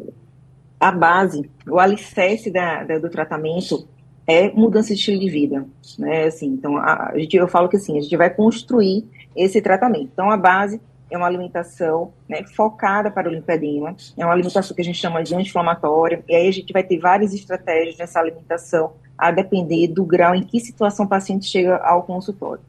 a 0.78 0.92
base, 0.92 1.50
o 1.66 1.78
alicerce 1.78 2.50
da, 2.50 2.84
da, 2.84 2.98
do 2.98 3.08
tratamento 3.08 3.88
é 4.26 4.50
mudança 4.50 4.88
de 4.88 4.94
estilo 4.94 5.20
de 5.20 5.30
vida, 5.30 5.66
né? 5.98 6.24
Assim, 6.24 6.46
então, 6.46 6.76
a, 6.76 7.10
a 7.10 7.18
gente, 7.18 7.36
eu 7.36 7.48
falo 7.48 7.68
que 7.68 7.76
assim, 7.76 7.96
a 7.98 8.00
gente 8.00 8.16
vai 8.16 8.30
construir 8.30 9.04
esse 9.36 9.60
tratamento. 9.60 10.10
Então, 10.12 10.30
a 10.30 10.36
base 10.36 10.80
é 11.10 11.16
uma 11.16 11.26
alimentação 11.26 12.12
né, 12.28 12.42
focada 12.54 13.10
para 13.10 13.28
o 13.28 13.32
lipedema, 13.32 13.94
é 14.16 14.24
uma 14.24 14.32
alimentação 14.32 14.74
que 14.74 14.82
a 14.82 14.84
gente 14.84 14.98
chama 14.98 15.22
de 15.22 15.34
anti-inflamatória, 15.34 16.24
e 16.28 16.34
aí 16.34 16.48
a 16.48 16.52
gente 16.52 16.72
vai 16.72 16.82
ter 16.82 16.98
várias 16.98 17.32
estratégias 17.32 17.96
nessa 17.98 18.18
alimentação, 18.18 18.92
a 19.16 19.30
depender 19.30 19.88
do 19.88 20.04
grau 20.04 20.34
em 20.34 20.42
que 20.42 20.58
situação 20.58 21.06
o 21.06 21.08
paciente 21.08 21.46
chega 21.46 21.76
ao 21.76 22.02
consultório. 22.02 22.62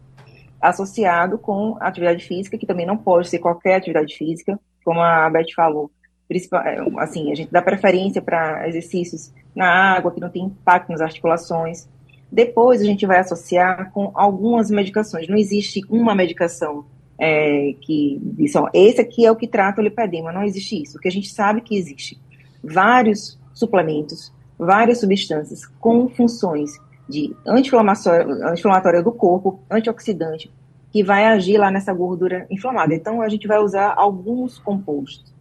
Associado 0.61 1.37
com 1.37 1.77
atividade 1.79 2.23
física, 2.23 2.57
que 2.57 2.65
também 2.65 2.85
não 2.85 2.97
pode 2.97 3.29
ser 3.29 3.39
qualquer 3.39 3.75
atividade 3.75 4.15
física, 4.15 4.59
como 4.83 5.01
a 5.01 5.29
Beth 5.29 5.53
falou, 5.55 5.89
assim, 6.97 7.31
a 7.31 7.35
gente 7.35 7.51
dá 7.51 7.61
preferência 7.61 8.21
para 8.21 8.67
exercícios 8.67 9.31
na 9.55 9.67
água, 9.67 10.11
que 10.11 10.19
não 10.19 10.29
tem 10.29 10.45
impacto 10.45 10.89
nas 10.89 11.01
articulações. 11.01 11.87
Depois 12.31 12.81
a 12.81 12.85
gente 12.85 13.05
vai 13.05 13.19
associar 13.19 13.91
com 13.91 14.11
algumas 14.13 14.69
medicações. 14.69 15.27
Não 15.27 15.37
existe 15.37 15.81
uma 15.89 16.15
medicação 16.15 16.85
é, 17.17 17.75
que 17.81 18.19
diz, 18.21 18.55
ó, 18.55 18.69
esse 18.73 18.99
aqui 18.99 19.25
é 19.25 19.31
o 19.31 19.35
que 19.35 19.47
trata 19.47 19.81
o 19.81 19.83
lipedema. 19.83 20.31
Não 20.31 20.43
existe 20.43 20.81
isso. 20.81 20.97
O 20.97 21.01
que 21.01 21.07
a 21.07 21.11
gente 21.11 21.29
sabe 21.29 21.61
que 21.61 21.77
existe 21.77 22.19
vários 22.63 23.39
suplementos, 23.53 24.33
várias 24.57 24.99
substâncias 24.99 25.65
com 25.79 26.09
funções 26.09 26.71
de 27.07 27.35
anti-inflamatória 27.45 29.03
do 29.03 29.11
corpo, 29.11 29.59
antioxidante, 29.69 30.51
que 30.91 31.03
vai 31.03 31.25
agir 31.25 31.57
lá 31.57 31.69
nessa 31.69 31.93
gordura 31.93 32.47
inflamada. 32.49 32.95
Então, 32.95 33.21
a 33.21 33.29
gente 33.29 33.47
vai 33.47 33.59
usar 33.59 33.93
alguns 33.95 34.57
compostos. 34.57 35.34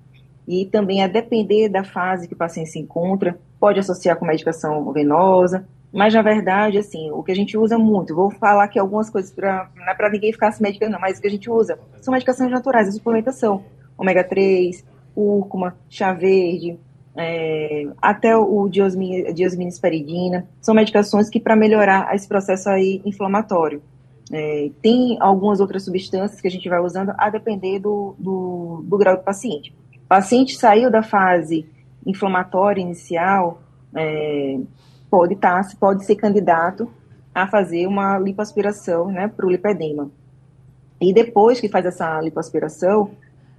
E 0.47 0.67
também, 0.67 1.03
a 1.03 1.07
depender 1.07 1.69
da 1.69 1.85
fase 1.85 2.29
que 2.29 2.35
o 2.35 2.37
paciente 2.37 2.71
se 2.71 2.79
encontra, 2.79 3.39
pode 3.59 3.81
associar 3.81 4.17
com 4.17 4.27
medicação 4.27 4.93
venosa, 4.93 5.67
mas, 5.95 6.13
na 6.13 6.23
verdade, 6.23 6.77
assim, 6.77 7.11
o 7.13 7.23
que 7.23 7.31
a 7.31 7.37
gente 7.37 7.57
usa 7.57 7.79
muito, 7.79 8.17
vou 8.17 8.29
falar 8.29 8.65
aqui 8.65 8.81
algumas 8.81 9.09
coisas 9.09 9.31
para 9.31 9.71
não 9.77 9.89
é 9.89 9.95
para 9.95 10.11
ninguém 10.11 10.33
ficar 10.33 10.51
se 10.51 10.61
medicando, 10.61 10.93
não, 10.93 11.01
mas 11.01 11.19
o 11.19 11.21
que 11.21 11.29
a 11.29 11.31
gente 11.31 11.49
usa 11.49 11.79
são 12.03 12.13
medicações 12.13 12.51
naturais, 12.51 12.89
a 12.89 12.93
suplementação. 12.93 13.65
Ômega 13.97 14.25
3, 14.25 14.85
cúrcuma, 15.15 15.77
chá 15.89 16.13
verde, 16.13 16.81
é, 17.17 17.87
até 18.03 18.37
o 18.37 18.69
diosminisperidina, 18.69 20.49
são 20.61 20.75
medicações 20.75 21.31
que 21.31 21.39
para 21.39 21.55
melhorar 21.55 22.13
esse 22.13 22.27
processo 22.27 22.69
aí 22.69 23.01
inflamatório. 23.05 23.81
É, 24.33 24.71
tem 24.83 25.17
algumas 25.21 25.61
outras 25.61 25.85
substâncias 25.85 26.41
que 26.41 26.49
a 26.49 26.51
gente 26.51 26.69
vai 26.69 26.81
usando 26.81 27.13
a 27.17 27.31
depender 27.31 27.79
do, 27.79 28.17
do, 28.19 28.85
do 28.85 28.99
grau 28.99 29.17
do 29.17 29.23
paciente. 29.23 29.73
O 30.15 30.17
paciente 30.17 30.57
saiu 30.57 30.93
da 30.93 31.03
fase 31.03 31.69
inflamatória 32.07 32.81
inicial, 32.81 33.61
é, 33.93 34.61
pode 35.11 35.35
tá, 35.35 35.61
pode 35.81 36.05
ser 36.05 36.15
candidato 36.15 36.89
a 37.35 37.49
fazer 37.49 37.89
uma 37.89 38.17
lipoaspiração, 38.17 39.09
né, 39.09 39.27
para 39.27 39.45
o 39.45 39.51
lipedema. 39.51 40.09
E 41.01 41.13
depois 41.13 41.61
que 41.61 41.69
faz 41.69 41.85
essa 41.85 42.21
lipoaspiração, 42.21 43.11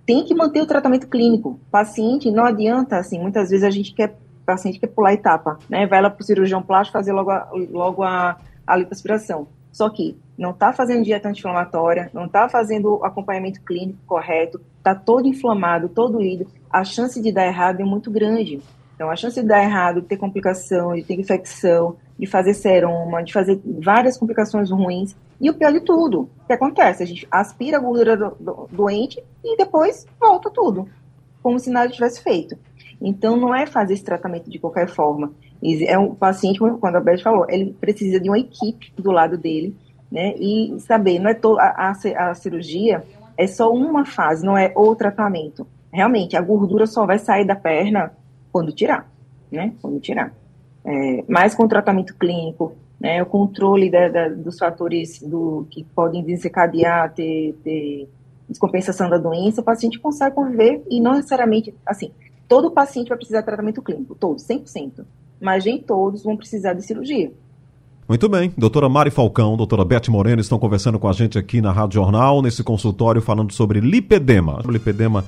tem 0.06 0.24
que 0.24 0.34
manter 0.34 0.62
o 0.62 0.66
tratamento 0.66 1.10
clínico. 1.10 1.60
Paciente, 1.70 2.32
não 2.32 2.46
adianta, 2.46 2.96
assim, 2.96 3.20
muitas 3.20 3.50
vezes 3.50 3.66
a 3.66 3.70
gente 3.70 3.94
quer, 3.94 4.16
paciente 4.46 4.80
quer 4.80 4.88
pular 4.88 5.12
etapa, 5.12 5.60
né, 5.70 5.86
vai 5.86 6.02
lá 6.02 6.10
para 6.10 6.22
o 6.22 6.26
cirurgião 6.26 6.64
plástico 6.64 6.98
fazer 6.98 7.12
logo 7.12 7.32
a, 7.32 7.50
logo 7.70 8.02
a, 8.02 8.38
a 8.66 8.78
lipoaspiração. 8.78 9.46
Só 9.76 9.90
que 9.90 10.18
não 10.38 10.52
está 10.52 10.72
fazendo 10.72 11.04
dieta 11.04 11.28
anti-inflamatória, 11.28 12.10
não 12.14 12.28
está 12.28 12.48
fazendo 12.48 13.04
acompanhamento 13.04 13.62
clínico 13.62 14.00
correto, 14.08 14.62
está 14.78 14.96
todo 14.96 15.28
inflamado, 15.28 15.90
todo 15.90 16.22
ido, 16.22 16.48
a 16.72 16.86
chance 16.86 17.22
de 17.22 17.30
dar 17.30 17.46
errado 17.46 17.82
é 17.82 17.84
muito 17.84 18.10
grande. 18.10 18.62
Então, 18.96 19.10
a 19.10 19.18
chance 19.18 19.42
de 19.42 19.46
dar 19.46 19.62
errado, 19.62 20.00
de 20.00 20.08
ter 20.08 20.16
complicação, 20.16 20.96
de 20.96 21.04
ter 21.04 21.20
infecção, 21.20 21.98
de 22.18 22.26
fazer 22.26 22.54
seroma, 22.54 23.22
de 23.22 23.34
fazer 23.34 23.60
várias 23.66 24.18
complicações 24.18 24.72
ruins. 24.72 25.14
E 25.42 25.50
o 25.50 25.54
pior 25.54 25.74
de 25.74 25.82
tudo, 25.82 26.22
o 26.22 26.48
que 26.48 26.54
acontece? 26.54 27.04
A 27.04 27.06
gente 27.06 27.28
aspira 27.30 27.76
a 27.76 27.82
gordura 27.82 28.16
do, 28.16 28.30
do, 28.40 28.70
doente 28.72 29.22
e 29.44 29.58
depois 29.58 30.08
volta 30.18 30.50
tudo, 30.50 30.88
como 31.44 31.60
se 31.60 31.70
nada 31.70 31.92
tivesse 31.92 32.24
feito. 32.24 32.58
Então, 33.02 33.36
não 33.36 33.54
é 33.54 33.66
fazer 33.66 33.96
esse 33.96 34.06
tratamento 34.06 34.50
de 34.50 34.58
qualquer 34.58 34.88
forma. 34.88 35.34
É 35.88 35.98
um 35.98 36.14
paciente, 36.14 36.60
quando 36.60 36.96
a 36.96 37.00
Beth 37.00 37.20
falou, 37.20 37.46
ele 37.50 37.76
precisa 37.80 38.20
de 38.20 38.30
uma 38.30 38.38
equipe 38.38 38.92
do 38.98 39.12
lado 39.12 39.38
dele, 39.38 39.76
né? 40.12 40.36
E 40.38 40.76
saber, 40.80 41.20
não 41.20 41.30
é 41.30 41.34
to, 41.34 41.58
a, 41.60 41.92
a, 41.92 42.34
cirurgia 42.36 43.04
é 43.38 43.48
só 43.48 43.72
uma 43.72 44.06
fase, 44.06 44.46
não 44.46 44.58
é 44.58 44.72
o 44.76 44.96
tratamento. 44.96 45.66
Realmente, 45.92 46.36
a 46.36 46.42
gordura 46.42 46.86
só 46.86 47.06
vai 47.06 47.18
sair 47.18 47.46
da 47.46 47.56
perna 47.56 48.12
quando 48.52 48.72
tirar, 48.72 49.10
né? 49.52 49.74
Quando 49.82 50.00
tirar. 50.00 50.34
É, 50.84 51.24
mas 51.28 51.56
com 51.56 51.64
o 51.64 51.68
tratamento 51.68 52.16
clínico, 52.16 52.74
né, 53.00 53.22
o 53.22 53.26
controle 53.26 53.90
da, 53.90 54.08
da, 54.08 54.30
dos 54.30 54.58
fatores 54.58 55.22
do, 55.22 55.66
que 55.70 55.84
podem 55.84 56.24
desencadear, 56.24 57.12
ter, 57.14 57.56
ter 57.64 58.08
descompensação 58.48 59.10
da 59.10 59.18
doença, 59.18 59.62
o 59.62 59.64
paciente 59.64 60.00
consegue 60.00 60.36
conviver 60.36 60.84
e 60.90 61.02
não 61.02 61.14
necessariamente, 61.14 61.74
assim, 61.86 62.12
todo 62.48 62.72
paciente 62.72 63.10
vai 63.10 63.18
precisar 63.18 63.40
de 63.40 63.48
tratamento 63.48 63.82
clínico, 63.82 64.14
todos, 64.14 64.46
100% 64.48 65.04
mas 65.42 65.66
nem 65.66 65.80
todos 65.80 66.24
vão 66.24 66.38
precisar 66.38 66.74
de 66.74 66.84
cirurgia. 66.84 67.32
Muito 68.08 68.30
bem. 68.30 68.54
Doutora 68.56 68.88
Mari 68.88 69.10
Falcão, 69.10 69.58
doutora 69.58 69.84
Beth 69.84 70.10
Moreno 70.10 70.40
estão 70.40 70.60
conversando 70.60 71.00
com 71.00 71.10
a 71.10 71.14
gente 71.14 71.40
aqui 71.40 71.60
na 71.60 71.72
Rádio 71.72 71.96
Jornal, 71.96 72.42
nesse 72.42 72.64
consultório, 72.64 73.20
falando 73.20 73.52
sobre 73.52 73.80
lipedema. 73.80 74.62
O 74.64 74.70
lipedema 74.70 75.26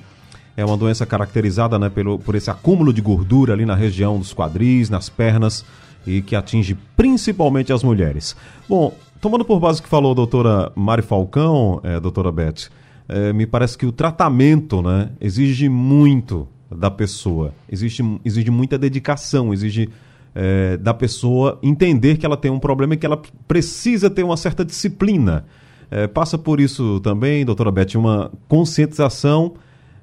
é 0.56 0.64
uma 0.64 0.78
doença 0.78 1.04
caracterizada 1.04 1.80
né, 1.80 1.90
pelo, 1.90 2.20
por 2.20 2.36
esse 2.36 2.52
acúmulo 2.52 2.94
de 2.94 3.02
gordura 3.02 3.54
ali 3.54 3.66
na 3.66 3.74
região 3.74 4.20
dos 4.20 4.32
quadris, 4.32 4.92
nas 4.92 5.10
pernas, 5.10 5.66
e 6.06 6.22
que 6.22 6.36
atinge 6.36 6.78
principalmente 6.96 7.74
as 7.74 7.84
mulheres. 7.84 8.36
Bom, 8.70 8.94
tomando 9.20 9.44
por 9.44 9.60
base 9.60 9.80
o 9.80 9.84
que 9.84 9.90
falou 9.90 10.12
a 10.12 10.16
doutora 10.16 10.72
Mari 10.76 11.02
Falcão, 11.02 11.80
é, 11.84 12.00
doutora 12.00 12.32
Beth, 12.32 12.70
é, 13.10 13.34
me 13.34 13.48
parece 13.48 13.76
que 13.76 13.88
o 13.88 13.92
tratamento 13.92 14.84
né, 14.84 15.10
exige 15.20 15.68
muito 15.68 16.48
da 16.70 16.92
pessoa. 16.92 17.54
Existe, 17.70 18.04
exige 18.24 18.52
muita 18.52 18.78
dedicação, 18.78 19.54
exige 19.54 19.90
é, 20.36 20.78
da 20.78 20.94
pessoa 20.94 21.58
entender 21.64 22.18
que 22.18 22.26
ela 22.26 22.38
tem 22.38 22.52
um 22.52 22.60
problema 22.60 22.94
e 22.94 22.98
que 22.98 23.06
ela 23.06 23.22
precisa 23.48 24.10
ter 24.10 24.24
uma 24.24 24.38
certa 24.38 24.64
disciplina. 24.64 25.46
É, 25.90 26.06
passa 26.06 26.38
por 26.38 26.60
isso 26.60 27.00
também, 27.00 27.46
doutora 27.46 27.72
Beth, 27.72 27.96
uma 27.96 28.32
conscientização. 28.48 29.54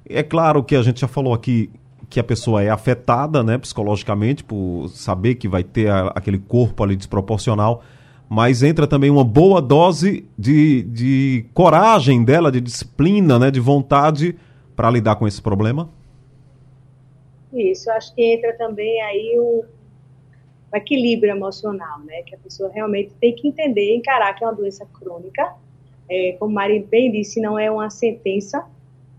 É 0.07 0.23
claro 0.23 0.63
que 0.63 0.75
a 0.75 0.81
gente 0.81 0.99
já 1.01 1.07
falou 1.07 1.33
aqui 1.33 1.69
que 2.09 2.19
a 2.19 2.23
pessoa 2.23 2.61
é 2.61 2.69
afetada 2.69 3.43
né, 3.43 3.57
psicologicamente 3.57 4.43
por 4.43 4.87
saber 4.89 5.35
que 5.35 5.47
vai 5.47 5.63
ter 5.63 5.89
a, 5.89 6.07
aquele 6.15 6.37
corpo 6.37 6.83
ali 6.83 6.95
desproporcional, 6.95 7.83
mas 8.27 8.63
entra 8.63 8.87
também 8.87 9.09
uma 9.09 9.23
boa 9.23 9.61
dose 9.61 10.25
de, 10.37 10.83
de 10.83 11.45
coragem 11.53 12.23
dela, 12.23 12.51
de 12.51 12.59
disciplina, 12.59 13.39
né, 13.39 13.51
de 13.51 13.59
vontade 13.59 14.35
para 14.75 14.89
lidar 14.89 15.15
com 15.15 15.27
esse 15.27 15.41
problema? 15.41 15.89
Isso, 17.55 17.89
acho 17.91 18.13
que 18.13 18.21
entra 18.21 18.53
também 18.53 19.01
aí 19.01 19.39
o, 19.39 19.63
o 20.71 20.77
equilíbrio 20.77 21.31
emocional, 21.31 21.99
né? 21.99 22.21
Que 22.23 22.35
a 22.35 22.37
pessoa 22.37 22.69
realmente 22.69 23.13
tem 23.21 23.33
que 23.33 23.47
entender, 23.47 23.95
encarar 23.95 24.33
que 24.33 24.43
é 24.43 24.47
uma 24.47 24.53
doença 24.53 24.85
crônica. 24.87 25.55
É, 26.09 26.33
como 26.33 26.53
Mari 26.53 26.79
bem 26.79 27.11
disse, 27.11 27.39
não 27.39 27.57
é 27.57 27.71
uma 27.71 27.89
sentença. 27.89 28.65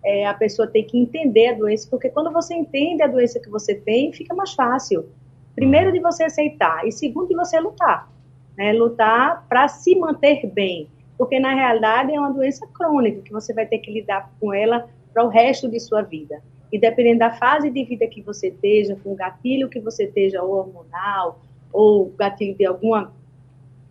É, 0.04 0.26
a 0.26 0.34
pessoa 0.34 0.68
tem 0.68 0.84
que 0.84 0.98
entender 0.98 1.48
a 1.48 1.54
doença, 1.54 1.88
porque 1.90 2.10
quando 2.10 2.30
você 2.30 2.54
entende 2.54 3.02
a 3.02 3.06
doença 3.06 3.40
que 3.40 3.48
você 3.48 3.74
tem, 3.74 4.12
fica 4.12 4.34
mais 4.34 4.52
fácil. 4.52 5.08
Primeiro, 5.54 5.90
de 5.90 5.98
você 5.98 6.24
aceitar, 6.24 6.86
e 6.86 6.92
segundo, 6.92 7.28
de 7.28 7.34
você 7.34 7.58
lutar. 7.58 8.08
Né? 8.56 8.72
Lutar 8.74 9.46
para 9.48 9.66
se 9.66 9.96
manter 9.96 10.46
bem, 10.46 10.88
porque 11.16 11.40
na 11.40 11.54
realidade 11.54 12.14
é 12.14 12.20
uma 12.20 12.30
doença 12.30 12.66
crônica 12.68 13.22
que 13.22 13.32
você 13.32 13.54
vai 13.54 13.66
ter 13.66 13.78
que 13.78 13.90
lidar 13.90 14.30
com 14.38 14.52
ela 14.52 14.88
para 15.12 15.24
o 15.24 15.28
resto 15.28 15.66
de 15.68 15.80
sua 15.80 16.02
vida. 16.02 16.42
E 16.72 16.78
dependendo 16.78 17.20
da 17.20 17.30
fase 17.30 17.70
de 17.70 17.84
vida 17.84 18.06
que 18.06 18.20
você 18.20 18.48
esteja, 18.48 18.96
com 19.02 19.12
o 19.12 19.16
gatilho 19.16 19.68
que 19.68 19.80
você 19.80 20.04
esteja, 20.04 20.42
ou 20.42 20.56
hormonal, 20.56 21.40
ou 21.72 22.12
gatilho 22.18 22.56
de 22.56 22.66
alguma, 22.66 23.12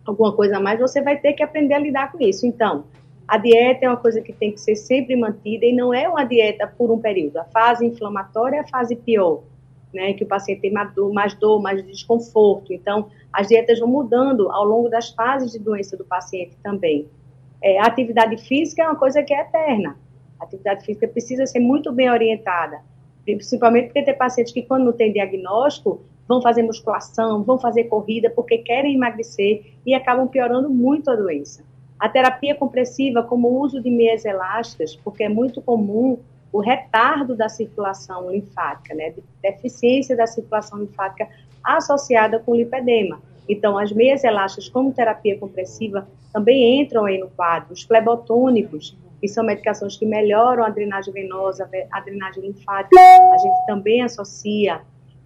alguma 0.04 0.32
coisa 0.32 0.58
a 0.58 0.60
mais, 0.60 0.78
você 0.78 1.00
vai 1.00 1.18
ter 1.18 1.32
que 1.32 1.42
aprender 1.42 1.74
a 1.74 1.78
lidar 1.78 2.12
com 2.12 2.20
isso. 2.20 2.46
Então, 2.46 2.84
a 3.26 3.38
dieta 3.38 3.86
é 3.86 3.88
uma 3.88 3.96
coisa 3.96 4.20
que 4.20 4.32
tem 4.32 4.52
que 4.52 4.60
ser 4.60 4.76
sempre 4.76 5.16
mantida 5.16 5.66
e 5.66 5.72
não 5.72 5.92
é 5.92 6.08
uma 6.08 6.24
dieta 6.24 6.66
por 6.66 6.90
um 6.90 6.98
período. 6.98 7.38
A 7.38 7.44
fase 7.44 7.84
inflamatória 7.84 8.58
é 8.58 8.60
a 8.60 8.68
fase 8.68 8.94
pior, 8.94 9.42
né? 9.92 10.12
Que 10.12 10.22
o 10.22 10.26
paciente 10.26 10.60
tem 10.60 10.72
mais 10.72 10.94
dor, 10.94 11.12
mais, 11.12 11.34
dor, 11.34 11.60
mais 11.60 11.84
desconforto. 11.84 12.72
Então, 12.72 13.08
as 13.32 13.48
dietas 13.48 13.80
vão 13.80 13.88
mudando 13.88 14.50
ao 14.50 14.64
longo 14.64 14.88
das 14.88 15.10
fases 15.10 15.50
de 15.50 15.58
doença 15.58 15.96
do 15.96 16.04
paciente 16.04 16.56
também. 16.62 17.08
É, 17.60 17.80
a 17.80 17.86
atividade 17.86 18.36
física 18.36 18.82
é 18.82 18.86
uma 18.86 18.96
coisa 18.96 19.22
que 19.22 19.34
é 19.34 19.40
eterna. 19.40 19.96
A 20.38 20.44
atividade 20.44 20.84
física 20.84 21.08
precisa 21.08 21.46
ser 21.46 21.60
muito 21.60 21.92
bem 21.92 22.10
orientada, 22.10 22.80
principalmente 23.24 23.86
porque 23.86 24.02
tem 24.02 24.16
pacientes 24.16 24.52
que, 24.52 24.62
quando 24.62 24.84
não 24.84 24.92
tem 24.92 25.12
diagnóstico, 25.12 26.00
vão 26.28 26.42
fazer 26.42 26.62
musculação, 26.62 27.42
vão 27.42 27.58
fazer 27.58 27.84
corrida 27.84 28.30
porque 28.30 28.58
querem 28.58 28.94
emagrecer 28.94 29.74
e 29.84 29.94
acabam 29.94 30.28
piorando 30.28 30.68
muito 30.68 31.10
a 31.10 31.14
doença. 31.14 31.64
A 31.98 32.08
terapia 32.08 32.54
compressiva, 32.54 33.22
como 33.22 33.48
o 33.48 33.60
uso 33.60 33.80
de 33.80 33.90
meias 33.90 34.24
elásticas, 34.24 34.94
porque 34.96 35.24
é 35.24 35.28
muito 35.28 35.62
comum 35.62 36.18
o 36.52 36.60
retardo 36.60 37.34
da 37.34 37.48
circulação 37.48 38.30
linfática, 38.30 38.94
né, 38.94 39.10
de 39.10 39.22
deficiência 39.42 40.16
da 40.16 40.26
circulação 40.26 40.78
linfática 40.78 41.28
associada 41.62 42.38
com 42.38 42.54
lipedema. 42.54 43.20
Então, 43.48 43.78
as 43.78 43.92
meias 43.92 44.24
elásticas 44.24 44.68
como 44.68 44.92
terapia 44.92 45.38
compressiva 45.38 46.06
também 46.32 46.80
entram 46.80 47.04
aí 47.04 47.18
no 47.18 47.28
quadro. 47.28 47.72
Os 47.72 47.82
flebotônicos, 47.82 48.96
que 49.20 49.28
são 49.28 49.44
medicações 49.44 49.96
que 49.96 50.06
melhoram 50.06 50.64
a 50.64 50.68
drenagem 50.68 51.12
venosa, 51.12 51.68
a 51.90 52.00
drenagem 52.00 52.42
linfática, 52.42 53.00
a 53.00 53.38
gente 53.38 53.66
também 53.66 54.02
associa. 54.02 54.82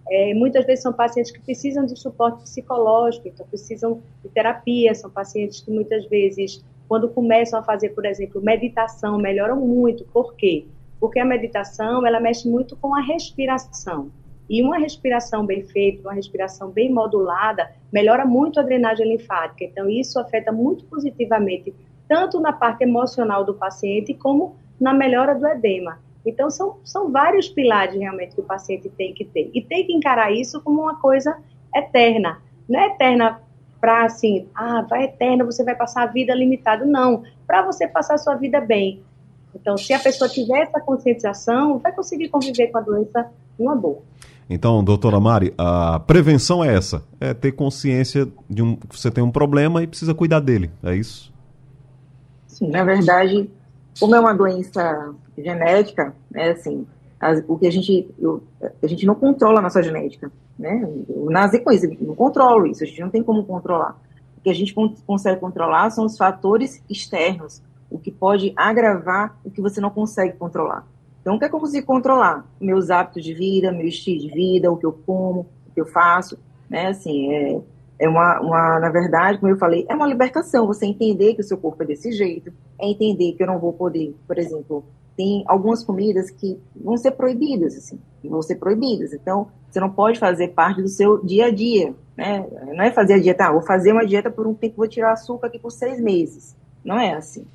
É, 0.09 0.33
muitas 0.33 0.65
vezes 0.65 0.83
são 0.83 0.91
pacientes 0.91 1.31
que 1.31 1.39
precisam 1.39 1.85
de 1.85 1.97
suporte 1.97 2.43
psicológico, 2.43 3.27
então 3.27 3.45
precisam 3.47 4.01
de 4.23 4.29
terapia, 4.29 4.93
são 4.95 5.09
pacientes 5.09 5.61
que 5.61 5.71
muitas 5.71 6.05
vezes, 6.07 6.63
quando 6.87 7.09
começam 7.09 7.59
a 7.59 7.63
fazer, 7.63 7.89
por 7.89 8.05
exemplo, 8.05 8.41
meditação, 8.41 9.17
melhoram 9.17 9.57
muito. 9.57 10.03
Por 10.05 10.35
quê? 10.35 10.65
Porque 10.99 11.19
a 11.19 11.25
meditação, 11.25 12.05
ela 12.05 12.19
mexe 12.19 12.49
muito 12.49 12.75
com 12.75 12.95
a 12.95 13.01
respiração. 13.01 14.11
E 14.49 14.61
uma 14.61 14.77
respiração 14.77 15.45
bem 15.45 15.63
feita, 15.63 16.01
uma 16.01 16.13
respiração 16.13 16.69
bem 16.71 16.91
modulada, 16.91 17.71
melhora 17.91 18.25
muito 18.25 18.59
a 18.59 18.63
drenagem 18.63 19.07
linfática. 19.07 19.63
Então, 19.63 19.89
isso 19.89 20.19
afeta 20.19 20.51
muito 20.51 20.83
positivamente 20.85 21.73
tanto 22.11 22.41
na 22.41 22.51
parte 22.51 22.83
emocional 22.83 23.45
do 23.45 23.53
paciente 23.53 24.13
como 24.13 24.57
na 24.77 24.93
melhora 24.93 25.33
do 25.33 25.47
edema. 25.47 25.97
Então, 26.25 26.49
são, 26.49 26.75
são 26.83 27.09
vários 27.09 27.47
pilares 27.47 27.97
realmente 27.97 28.35
que 28.35 28.41
o 28.41 28.43
paciente 28.43 28.89
tem 28.89 29.13
que 29.13 29.23
ter. 29.23 29.49
E 29.53 29.61
tem 29.61 29.87
que 29.87 29.93
encarar 29.93 30.29
isso 30.29 30.59
como 30.59 30.81
uma 30.81 30.99
coisa 30.99 31.37
eterna. 31.73 32.41
Não 32.67 32.77
é 32.77 32.87
eterna 32.87 33.39
para 33.79 34.03
assim, 34.03 34.45
ah, 34.53 34.81
vai 34.81 35.05
eterna, 35.05 35.45
você 35.45 35.63
vai 35.63 35.73
passar 35.73 36.03
a 36.03 36.05
vida 36.05 36.35
limitada. 36.35 36.83
Não, 36.83 37.23
para 37.47 37.61
você 37.61 37.87
passar 37.87 38.15
a 38.15 38.17
sua 38.17 38.35
vida 38.35 38.59
bem. 38.59 39.01
Então, 39.55 39.77
se 39.77 39.93
a 39.93 39.99
pessoa 39.99 40.29
tiver 40.29 40.63
essa 40.63 40.81
conscientização, 40.81 41.77
vai 41.77 41.93
conseguir 41.93 42.27
conviver 42.27 42.67
com 42.67 42.77
a 42.77 42.81
doença 42.81 43.31
numa 43.57 43.73
boa. 43.73 43.99
Então, 44.49 44.83
doutora 44.83 45.17
Mari, 45.17 45.53
a 45.57 45.97
prevenção 46.01 46.61
é 46.61 46.75
essa: 46.75 47.05
é 47.21 47.33
ter 47.33 47.53
consciência 47.53 48.27
de 48.49 48.61
um, 48.61 48.75
que 48.75 48.99
você 48.99 49.09
tem 49.09 49.23
um 49.23 49.31
problema 49.31 49.81
e 49.81 49.87
precisa 49.87 50.13
cuidar 50.13 50.41
dele. 50.41 50.69
É 50.83 50.93
isso? 50.93 51.31
Na 52.61 52.83
verdade, 52.83 53.49
como 53.99 54.15
é 54.15 54.19
uma 54.19 54.33
doença 54.33 55.13
genética, 55.37 56.15
né, 56.29 56.51
assim, 56.51 56.85
as, 57.19 57.43
o 57.47 57.57
que 57.57 57.67
a 57.67 57.71
gente, 57.71 58.07
eu, 58.19 58.43
a 58.81 58.87
gente 58.87 59.05
não 59.05 59.15
controla 59.15 59.59
a 59.59 59.61
nossa 59.61 59.81
genética, 59.81 60.31
né? 60.57 60.87
Eu 61.09 61.29
nasci 61.29 61.59
com 61.59 61.71
isso, 61.71 61.87
não 62.01 62.15
controlo 62.15 62.67
isso, 62.67 62.83
a 62.83 62.87
gente 62.87 63.01
não 63.01 63.09
tem 63.09 63.23
como 63.23 63.43
controlar. 63.43 63.99
O 64.37 64.41
que 64.41 64.49
a 64.49 64.53
gente 64.53 64.73
consegue 65.05 65.39
controlar 65.39 65.89
são 65.91 66.05
os 66.05 66.17
fatores 66.17 66.83
externos, 66.89 67.61
o 67.89 67.99
que 67.99 68.11
pode 68.11 68.53
agravar 68.55 69.37
o 69.43 69.51
que 69.51 69.61
você 69.61 69.81
não 69.81 69.89
consegue 69.89 70.37
controlar. 70.37 70.85
Então, 71.21 71.35
o 71.35 71.39
que 71.39 71.45
é 71.45 71.49
consigo 71.49 71.85
controlar? 71.85 72.45
Meus 72.59 72.89
hábitos 72.89 73.23
de 73.23 73.33
vida, 73.33 73.71
meu 73.71 73.87
estilo 73.87 74.21
de 74.21 74.29
vida, 74.29 74.71
o 74.71 74.77
que 74.77 74.85
eu 74.85 74.91
como, 74.91 75.41
o 75.67 75.73
que 75.73 75.81
eu 75.81 75.85
faço, 75.85 76.37
né? 76.67 76.87
Assim, 76.87 77.31
é, 77.31 77.61
é 78.01 78.09
uma, 78.09 78.41
uma, 78.41 78.79
na 78.79 78.89
verdade, 78.89 79.37
como 79.37 79.51
eu 79.51 79.57
falei, 79.57 79.85
é 79.87 79.93
uma 79.93 80.07
libertação. 80.07 80.65
Você 80.65 80.87
entender 80.87 81.35
que 81.35 81.41
o 81.41 81.43
seu 81.43 81.55
corpo 81.55 81.83
é 81.83 81.85
desse 81.85 82.11
jeito, 82.11 82.51
é 82.79 82.89
entender 82.89 83.33
que 83.33 83.43
eu 83.43 83.47
não 83.47 83.59
vou 83.59 83.71
poder, 83.73 84.15
por 84.27 84.39
exemplo, 84.39 84.83
tem 85.15 85.43
algumas 85.45 85.83
comidas 85.83 86.31
que 86.31 86.59
vão 86.75 86.97
ser 86.97 87.11
proibidas, 87.11 87.77
assim, 87.77 87.99
vão 88.23 88.41
ser 88.41 88.55
proibidas. 88.55 89.13
Então, 89.13 89.49
você 89.69 89.79
não 89.79 89.91
pode 89.91 90.17
fazer 90.17 90.47
parte 90.47 90.81
do 90.81 90.87
seu 90.87 91.23
dia 91.23 91.45
a 91.45 91.51
dia, 91.51 91.93
né? 92.17 92.43
Não 92.73 92.83
é 92.83 92.91
fazer 92.91 93.13
a 93.13 93.19
dieta, 93.19 93.45
ah, 93.45 93.51
vou 93.51 93.61
fazer 93.61 93.91
uma 93.91 94.05
dieta 94.05 94.31
por 94.31 94.47
um 94.47 94.55
tempo, 94.55 94.77
vou 94.77 94.87
tirar 94.87 95.11
açúcar 95.11 95.45
aqui 95.45 95.59
por 95.59 95.71
seis 95.71 96.01
meses. 96.01 96.55
Não 96.83 96.97
é 96.97 97.13
assim. 97.13 97.45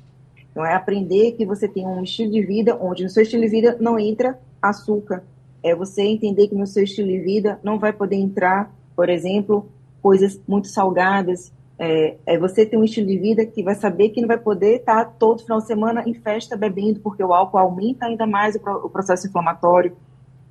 Então, 0.49 0.65
é 0.65 0.73
aprender 0.73 1.33
que 1.33 1.45
você 1.45 1.67
tem 1.67 1.85
um 1.85 2.03
estilo 2.03 2.31
de 2.31 2.41
vida 2.41 2.77
onde 2.79 3.03
no 3.03 3.09
seu 3.09 3.23
estilo 3.23 3.43
de 3.43 3.49
vida 3.49 3.77
não 3.81 3.99
entra 3.99 4.39
açúcar. 4.61 5.25
É 5.61 5.75
você 5.75 6.03
entender 6.03 6.47
que 6.47 6.55
no 6.55 6.65
seu 6.65 6.85
estilo 6.85 7.09
de 7.09 7.19
vida 7.19 7.59
não 7.61 7.77
vai 7.77 7.91
poder 7.91 8.15
entrar, 8.15 8.73
por 8.95 9.09
exemplo, 9.09 9.67
coisas 10.01 10.39
muito 10.47 10.67
salgadas. 10.67 11.51
É, 11.79 12.15
é 12.25 12.39
você 12.39 12.65
ter 12.65 12.75
um 12.75 12.83
estilo 12.83 13.05
de 13.05 13.17
vida 13.19 13.45
que 13.45 13.61
vai 13.61 13.75
saber 13.75 14.09
que 14.09 14.19
não 14.19 14.27
vai 14.27 14.37
poder 14.37 14.77
estar 14.77 15.05
todo 15.19 15.43
final 15.43 15.59
de 15.59 15.67
semana 15.67 16.03
em 16.07 16.13
festa 16.13 16.57
bebendo, 16.57 16.99
porque 17.01 17.23
o 17.23 17.33
álcool 17.33 17.59
aumenta 17.59 18.05
ainda 18.05 18.25
mais 18.25 18.55
o, 18.55 18.59
o 18.85 18.89
processo 18.89 19.27
inflamatório. 19.27 19.95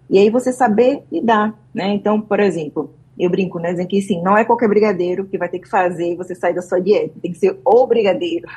E 0.08 0.18
aí 0.18 0.30
você 0.30 0.52
saber 0.52 1.02
lidar, 1.10 1.58
né? 1.74 1.88
Então, 1.88 2.20
por 2.20 2.38
exemplo, 2.38 2.94
eu 3.18 3.28
brinco, 3.28 3.58
né? 3.58 3.72
Dizendo 3.72 3.88
que 3.88 4.00
sim, 4.00 4.22
não 4.22 4.36
é 4.36 4.44
qualquer 4.44 4.68
brigadeiro 4.68 5.26
que 5.26 5.36
vai 5.36 5.48
ter 5.48 5.58
que 5.58 5.68
fazer 5.68 6.16
você 6.16 6.34
sair 6.34 6.54
da 6.54 6.62
sua 6.62 6.80
dieta. 6.80 7.14
Tem 7.20 7.32
que 7.32 7.38
ser 7.38 7.58
o 7.64 7.86
brigadeiro 7.86 8.48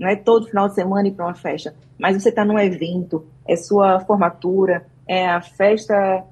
não 0.00 0.08
é 0.08 0.16
todo 0.16 0.48
final 0.48 0.66
de 0.66 0.74
semana 0.74 1.08
ir 1.08 1.12
para 1.12 1.26
uma 1.26 1.34
festa, 1.34 1.74
mas 1.98 2.20
você 2.20 2.30
está 2.30 2.42
num 2.42 2.58
evento, 2.58 3.26
é 3.46 3.54
sua 3.54 4.00
formatura, 4.00 4.86
é 5.06 5.28
a 5.28 5.42
festa 5.42 6.24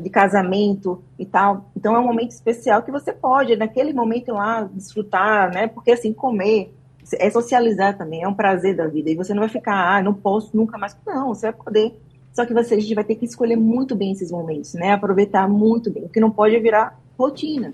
de 0.00 0.10
casamento 0.10 1.02
e 1.18 1.24
tal. 1.24 1.70
Então 1.76 1.94
é 1.94 1.98
um 1.98 2.06
momento 2.06 2.30
especial 2.30 2.82
que 2.82 2.90
você 2.90 3.12
pode, 3.12 3.56
naquele 3.56 3.92
momento 3.92 4.32
lá, 4.32 4.68
desfrutar, 4.72 5.52
né? 5.52 5.66
Porque 5.66 5.92
assim, 5.92 6.12
comer 6.12 6.72
é 7.18 7.30
socializar 7.30 7.96
também, 7.96 8.22
é 8.22 8.28
um 8.28 8.34
prazer 8.34 8.76
da 8.76 8.86
vida. 8.86 9.10
E 9.10 9.14
você 9.14 9.32
não 9.32 9.40
vai 9.40 9.48
ficar, 9.48 9.96
ah, 9.96 10.02
não 10.02 10.12
posso 10.12 10.56
nunca 10.56 10.76
mais. 10.76 10.96
Não, 11.06 11.28
você 11.28 11.50
vai 11.50 11.64
poder. 11.64 11.98
Só 12.32 12.44
que 12.44 12.52
você 12.52 12.74
a 12.74 12.80
gente 12.80 12.94
vai 12.94 13.04
ter 13.04 13.14
que 13.14 13.24
escolher 13.24 13.56
muito 13.56 13.96
bem 13.96 14.12
esses 14.12 14.30
momentos, 14.30 14.74
né? 14.74 14.92
Aproveitar 14.92 15.48
muito 15.48 15.90
bem. 15.90 16.04
O 16.04 16.08
que 16.08 16.20
não 16.20 16.30
pode 16.30 16.54
é 16.54 16.60
virar 16.60 16.98
rotina. 17.18 17.72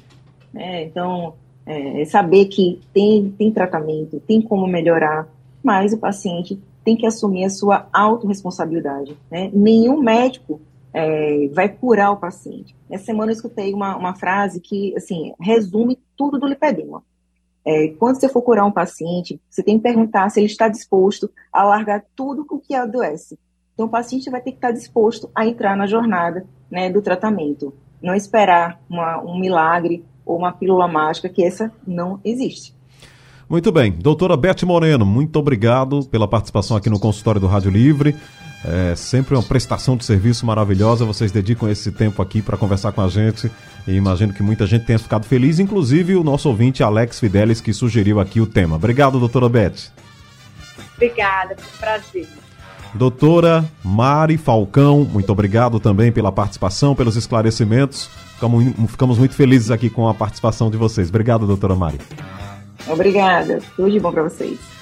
Né? 0.52 0.84
Então, 0.84 1.34
é, 1.66 2.04
saber 2.04 2.46
que 2.46 2.80
tem, 2.92 3.30
tem 3.36 3.52
tratamento, 3.52 4.20
tem 4.20 4.40
como 4.40 4.66
melhorar, 4.66 5.28
mas 5.62 5.92
o 5.92 5.98
paciente 5.98 6.58
tem 6.84 6.96
que 6.96 7.06
assumir 7.06 7.44
a 7.44 7.50
sua 7.50 7.88
autorresponsabilidade. 7.92 9.16
Né? 9.30 9.50
Nenhum 9.52 10.00
médico 10.00 10.60
é, 10.94 11.48
vai 11.52 11.68
curar 11.68 12.12
o 12.12 12.16
paciente. 12.16 12.74
Essa 12.88 13.06
semana 13.06 13.32
eu 13.32 13.34
escutei 13.34 13.74
uma, 13.74 13.96
uma 13.96 14.14
frase 14.14 14.60
que, 14.60 14.94
assim, 14.96 15.32
resume 15.40 15.98
tudo 16.16 16.38
do 16.38 16.46
lipedema. 16.46 17.02
É, 17.66 17.88
quando 17.98 18.20
você 18.20 18.28
for 18.28 18.42
curar 18.42 18.64
um 18.64 18.70
paciente, 18.70 19.40
você 19.50 19.62
tem 19.62 19.76
que 19.76 19.82
perguntar 19.82 20.30
se 20.30 20.38
ele 20.38 20.46
está 20.46 20.68
disposto 20.68 21.28
a 21.52 21.64
largar 21.64 22.04
tudo 22.14 22.46
o 22.48 22.60
que 22.60 22.74
adoece. 22.74 23.36
Então, 23.72 23.86
o 23.86 23.90
paciente 23.90 24.30
vai 24.30 24.40
ter 24.40 24.52
que 24.52 24.58
estar 24.58 24.70
disposto 24.70 25.28
a 25.34 25.44
entrar 25.44 25.76
na 25.76 25.86
jornada 25.86 26.46
né, 26.70 26.88
do 26.88 27.02
tratamento. 27.02 27.74
Não 28.00 28.14
esperar 28.14 28.80
uma, 28.88 29.20
um 29.20 29.36
milagre 29.36 30.04
ou 30.24 30.38
uma 30.38 30.52
pílula 30.52 30.86
mágica, 30.86 31.28
que 31.28 31.42
essa 31.42 31.72
não 31.84 32.20
existe. 32.24 32.72
Muito 33.48 33.72
bem. 33.72 33.90
Doutora 33.90 34.36
Beth 34.36 34.62
Moreno, 34.64 35.04
muito 35.04 35.38
obrigado 35.38 36.04
pela 36.06 36.28
participação 36.28 36.76
aqui 36.76 36.88
no 36.88 37.00
consultório 37.00 37.40
do 37.40 37.46
Rádio 37.46 37.70
Livre. 37.70 38.14
É 38.66 38.94
sempre 38.96 39.34
uma 39.34 39.42
prestação 39.42 39.96
de 39.96 40.04
serviço 40.04 40.46
maravilhosa. 40.46 41.04
Vocês 41.04 41.30
dedicam 41.30 41.68
esse 41.68 41.92
tempo 41.92 42.22
aqui 42.22 42.40
para 42.40 42.56
conversar 42.56 42.92
com 42.92 43.02
a 43.02 43.08
gente. 43.08 43.50
E 43.86 43.92
imagino 43.92 44.32
que 44.32 44.42
muita 44.42 44.66
gente 44.66 44.86
tenha 44.86 44.98
ficado 44.98 45.26
feliz, 45.26 45.58
inclusive 45.58 46.16
o 46.16 46.24
nosso 46.24 46.48
ouvinte 46.48 46.82
Alex 46.82 47.20
Fidelis, 47.20 47.60
que 47.60 47.74
sugeriu 47.74 48.18
aqui 48.18 48.40
o 48.40 48.46
tema. 48.46 48.76
Obrigado, 48.76 49.18
doutora 49.18 49.48
Beth. 49.48 49.92
Obrigada, 50.94 51.54
foi 51.56 51.74
um 51.74 51.78
prazer. 51.78 52.28
Doutora 52.94 53.64
Mari 53.82 54.38
Falcão, 54.38 55.04
muito 55.04 55.30
obrigado 55.30 55.80
também 55.80 56.12
pela 56.12 56.30
participação, 56.30 56.94
pelos 56.94 57.16
esclarecimentos. 57.16 58.08
Ficamos, 58.34 58.64
ficamos 58.88 59.18
muito 59.18 59.34
felizes 59.34 59.70
aqui 59.70 59.90
com 59.90 60.08
a 60.08 60.14
participação 60.14 60.70
de 60.70 60.76
vocês. 60.76 61.08
Obrigado, 61.08 61.46
doutora 61.46 61.74
Mari. 61.74 61.98
Obrigada. 62.86 63.60
Tudo 63.76 63.90
de 63.90 63.98
bom 63.98 64.12
para 64.12 64.22
vocês. 64.22 64.73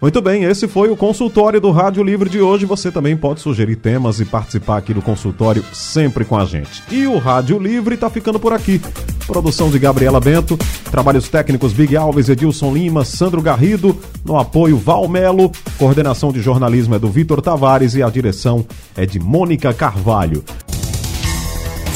Muito 0.00 0.22
bem, 0.22 0.44
esse 0.44 0.66
foi 0.66 0.88
o 0.88 0.96
consultório 0.96 1.60
do 1.60 1.70
Rádio 1.70 2.02
Livre 2.02 2.30
de 2.30 2.40
hoje. 2.40 2.64
Você 2.64 2.90
também 2.90 3.14
pode 3.14 3.40
sugerir 3.40 3.76
temas 3.76 4.18
e 4.18 4.24
participar 4.24 4.78
aqui 4.78 4.94
do 4.94 5.02
consultório 5.02 5.62
sempre 5.74 6.24
com 6.24 6.38
a 6.38 6.46
gente. 6.46 6.82
E 6.90 7.06
o 7.06 7.18
Rádio 7.18 7.58
Livre 7.58 7.96
está 7.96 8.08
ficando 8.08 8.40
por 8.40 8.54
aqui. 8.54 8.80
Produção 9.26 9.70
de 9.70 9.78
Gabriela 9.78 10.18
Bento, 10.18 10.56
trabalhos 10.90 11.28
técnicos 11.28 11.74
Big 11.74 11.94
Alves, 11.98 12.30
Edilson 12.30 12.72
Lima, 12.72 13.04
Sandro 13.04 13.42
Garrido, 13.42 13.94
no 14.24 14.38
apoio 14.38 14.78
Val 14.78 15.06
Melo, 15.06 15.52
coordenação 15.78 16.32
de 16.32 16.40
jornalismo 16.40 16.94
é 16.94 16.98
do 16.98 17.10
Vitor 17.10 17.42
Tavares 17.42 17.94
e 17.94 18.02
a 18.02 18.08
direção 18.08 18.64
é 18.96 19.04
de 19.04 19.20
Mônica 19.20 19.72
Carvalho. 19.74 20.42